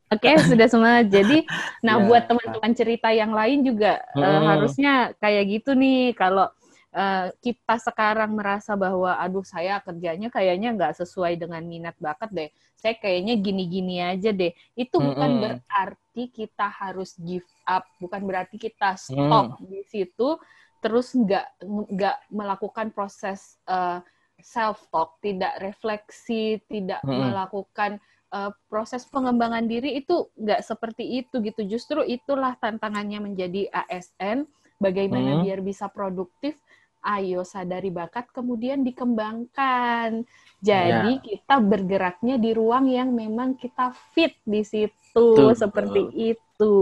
[0.08, 1.04] Oke, sudah semua.
[1.04, 1.44] Jadi,
[1.84, 2.06] nah Ya.
[2.06, 4.46] buat teman-teman cerita yang lain juga eh, Hmm.
[4.46, 6.14] harusnya kayak gitu nih.
[6.16, 6.48] Kalau
[6.96, 12.48] eh, kita sekarang merasa bahwa, aduh saya kerjanya kayaknya nggak sesuai dengan minat bakat deh.
[12.72, 14.54] Saya kayaknya gini-gini aja deh.
[14.72, 15.42] Itu bukan Mm-mm.
[15.44, 20.40] berarti kita harus give up, bukan berarti kita stop di situ
[20.86, 23.98] terus nggak nggak melakukan proses eh,
[24.38, 27.16] self talk, tidak refleksi, tidak Mm-mm.
[27.16, 27.96] melakukan
[28.36, 31.64] uh, proses pengembangan diri itu nggak seperti itu gitu.
[31.64, 34.44] Justru itulah tantangannya menjadi ASN.
[34.76, 35.40] Bagaimana Hmm.
[35.40, 36.60] biar bisa produktif?
[37.06, 40.26] Ayo sadari bakat, kemudian dikembangkan.
[40.60, 45.54] Jadi kita bergeraknya di ruang yang memang kita fit di situ, Betul.
[45.56, 46.74] seperti itu.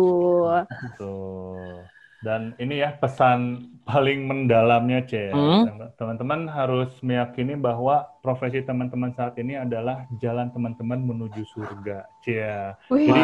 [0.98, 1.86] Tuh.
[2.24, 5.28] Dan ini ya pesan paling mendalamnya, C.
[5.28, 5.68] Hmm.
[6.00, 12.40] Teman-teman harus meyakini bahwa profesi teman-teman saat ini adalah jalan teman-teman menuju surga, C.
[12.88, 13.22] Wih, Jadi,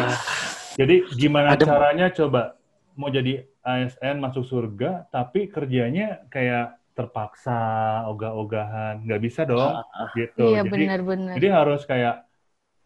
[0.77, 1.65] jadi gimana Adem.
[1.65, 2.61] caranya coba
[2.93, 9.79] mau jadi ASN masuk surga, tapi kerjanya kayak terpaksa, ogah-ogahan, nggak bisa dong,
[10.13, 10.53] gitu.
[10.53, 11.33] iya jadi, benar-benar.
[11.39, 12.27] jadi harus kayak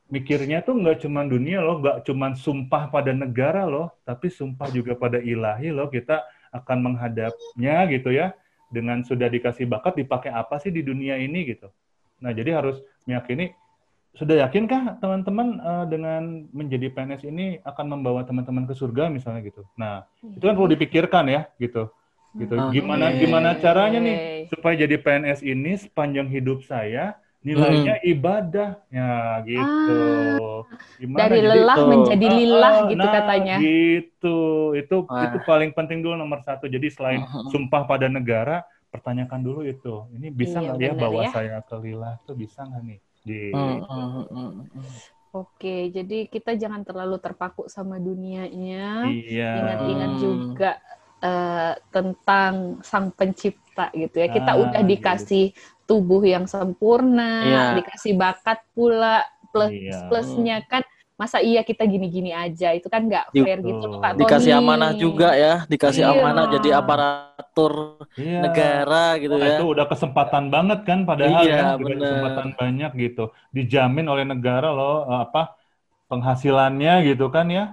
[0.09, 4.93] mikirnya tuh nggak cuma dunia loh, nggak cuma sumpah pada negara loh, tapi sumpah juga
[4.93, 5.89] pada ilahi loh.
[5.89, 6.21] Kita
[6.53, 8.31] akan menghadapnya gitu ya,
[8.69, 11.69] dengan sudah dikasih bakat dipakai apa sih di dunia ini gitu.
[12.21, 13.53] Nah jadi harus meyakini
[14.15, 19.67] sudah yakinkah teman-teman eh, dengan menjadi PNS ini akan membawa teman-teman ke surga misalnya gitu.
[19.75, 21.91] Nah itu kan perlu dipikirkan ya gitu.
[22.35, 22.51] Gitu.
[22.51, 27.15] Gimana gimana caranya nih supaya jadi PNS ini sepanjang hidup saya
[27.45, 29.09] nilainya ibadah ya
[29.45, 30.01] gitu.
[30.97, 31.89] Gimana Dari jadi- lelah Gitu.
[31.93, 33.55] menjadi Ah, lilah ah, gitu nah, katanya.
[33.61, 34.37] Gitu.
[34.73, 35.23] Itu Wah.
[35.23, 36.65] itu paling penting dulu nomor satu.
[36.65, 37.53] Jadi selain Mhm.
[37.53, 40.09] sumpah pada negara, pertanyakan dulu itu.
[40.11, 41.29] Ini bisa Iya, nggak ya benar bawa ya.
[41.29, 42.99] saya ke lilah tuh bisa nggak nih?
[43.21, 43.53] Gitu.
[43.53, 44.93] Hmm, hmm, hmm, hmm.
[45.35, 49.03] Oke, jadi kita jangan terlalu terpaku sama dunianya.
[49.05, 49.51] Iya.
[49.61, 50.21] Ingat-ingat Hmm.
[50.21, 50.71] juga
[51.17, 54.29] eh, tentang sang pencipta gitu ya.
[54.29, 57.63] Kita Ah, udah dikasih tubuh yang sempurna, Iya.
[57.81, 59.21] dikasih bakat pula,
[59.53, 59.99] plus Iya.
[60.09, 60.81] plusnya kan
[61.15, 63.69] masa iya kita gini-gini aja itu kan nggak fair Betul.
[63.71, 64.59] gitu loh Kak Dikasih Tony.
[64.59, 66.11] amanah juga ya, dikasih Iya.
[66.11, 67.73] amanah jadi aparatur
[68.19, 68.39] Iya.
[68.43, 69.55] negara gitu Wah, ya.
[69.55, 72.01] itu udah kesempatan banget kan padahal Iya, kan udah bener.
[72.03, 73.23] kesempatan banyak gitu
[73.55, 75.55] dijamin oleh negara loh eh, apa
[76.11, 77.65] penghasilannya gitu kan ya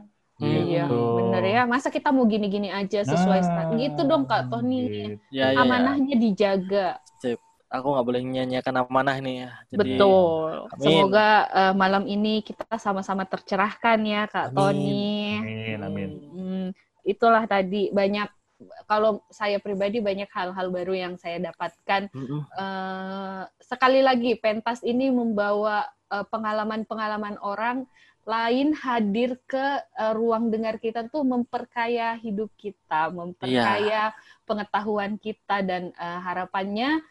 [0.43, 0.99] Iya, Gitu.
[1.23, 1.63] bener ya.
[1.71, 4.91] Masa kita mau gini-gini aja sesuai Nah, gitu dong Kak Tony.
[4.91, 4.99] gitu.
[5.31, 5.63] Ya, ya, ya.
[5.63, 6.99] Amanahnya dijaga.
[7.23, 7.39] Sip.
[7.73, 9.51] Aku nggak boleh nyanyiakan amanah nih ya.
[9.73, 10.53] Jadi, Betul.
[10.77, 10.85] amin.
[10.85, 14.57] Semoga eh, malam ini kita sama-sama tercerahkan ya Kak Amin.
[14.61, 15.17] Tony.
[15.41, 16.11] Amin, amin.
[16.37, 16.67] Hmm,
[17.01, 18.29] itulah tadi banyak
[18.87, 22.13] kalau saya pribadi banyak hal-hal baru yang saya dapatkan.
[22.13, 27.89] Eh, sekali lagi pentas ini membawa eh, pengalaman-pengalaman orang
[28.23, 34.15] lain hadir ke eh, ruang dengar kita tuh memperkaya hidup kita, memperkaya
[34.47, 37.03] pengetahuan kita dan eh, harapannya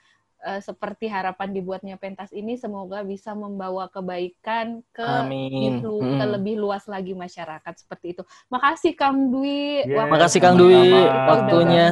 [0.42, 5.50] eh, seperti harapan dibuatnya pentas ini semoga bisa membawa kebaikan ke Amin.
[5.50, 6.18] lebih lu- Mm.
[6.18, 8.24] ke lebih luas lagi masyarakat seperti itu.
[8.48, 9.86] Makasih Kang Dwi.
[9.86, 11.88] Yeah, Makasih Kang Dwi, udah waktunya.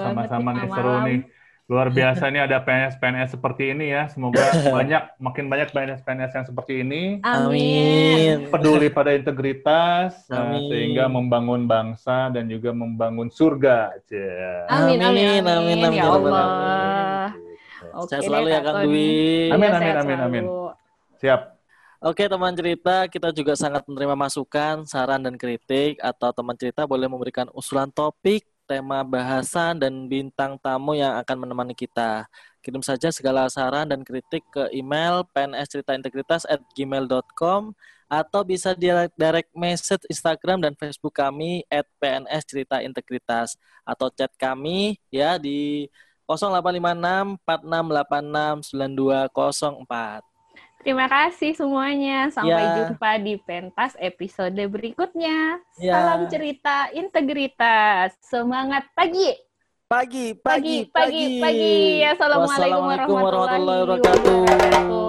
[0.00, 1.20] sama-sama nih seru nih.
[1.70, 4.10] Luar biasa nih ada PNS-PNS seperti ini ya.
[4.10, 4.42] Semoga
[4.74, 8.50] banyak makin banyak PNS-PNS yang seperti ini Amin.
[8.50, 10.66] peduli pada integritas uh, Amin.
[10.66, 13.94] sehingga membangun bangsa dan juga membangun surga.
[14.02, 14.66] Cia.
[14.66, 16.42] Amin, amin, Amin, amin, amin, amin, ya ya Allah.
[16.42, 16.99] Gitu.
[17.94, 18.84] Oke Sehat deh, selalu ya Kak Kang.
[18.86, 19.06] Dwi.
[19.06, 20.44] Iya, Amin, amin, amin, amin.
[21.20, 21.40] Siap.
[22.00, 27.12] Oke teman cerita, kita juga sangat menerima masukan, saran dan kritik atau teman cerita boleh
[27.12, 32.24] memberikan usulan topik, tema bahasan dan bintang tamu yang akan menemani kita.
[32.64, 37.76] Kirim saja segala saran dan kritik ke email pnsceritaintegritas@gmail.com
[38.10, 41.62] atau bisa direct, direct message Instagram dan Facebook kami
[41.98, 45.86] @pns cerita integritas atau chat kami ya di
[46.30, 50.22] 0856 4686 9204.
[50.80, 52.32] Terima kasih semuanya.
[52.32, 52.88] Sampai Ya.
[52.88, 55.60] jumpa di pentas episode berikutnya.
[55.76, 55.92] Ya.
[55.92, 58.16] Salam cerita integritas.
[58.24, 59.36] Semangat pagi.
[59.84, 61.74] Pagi, Pagi, pagi, pagi, pagi.
[62.06, 64.38] Assalamualaikum Wassalamualaikum warahmatullahi warahmatullahi wabarakatuh.
[64.40, 64.99] wabarakatuh.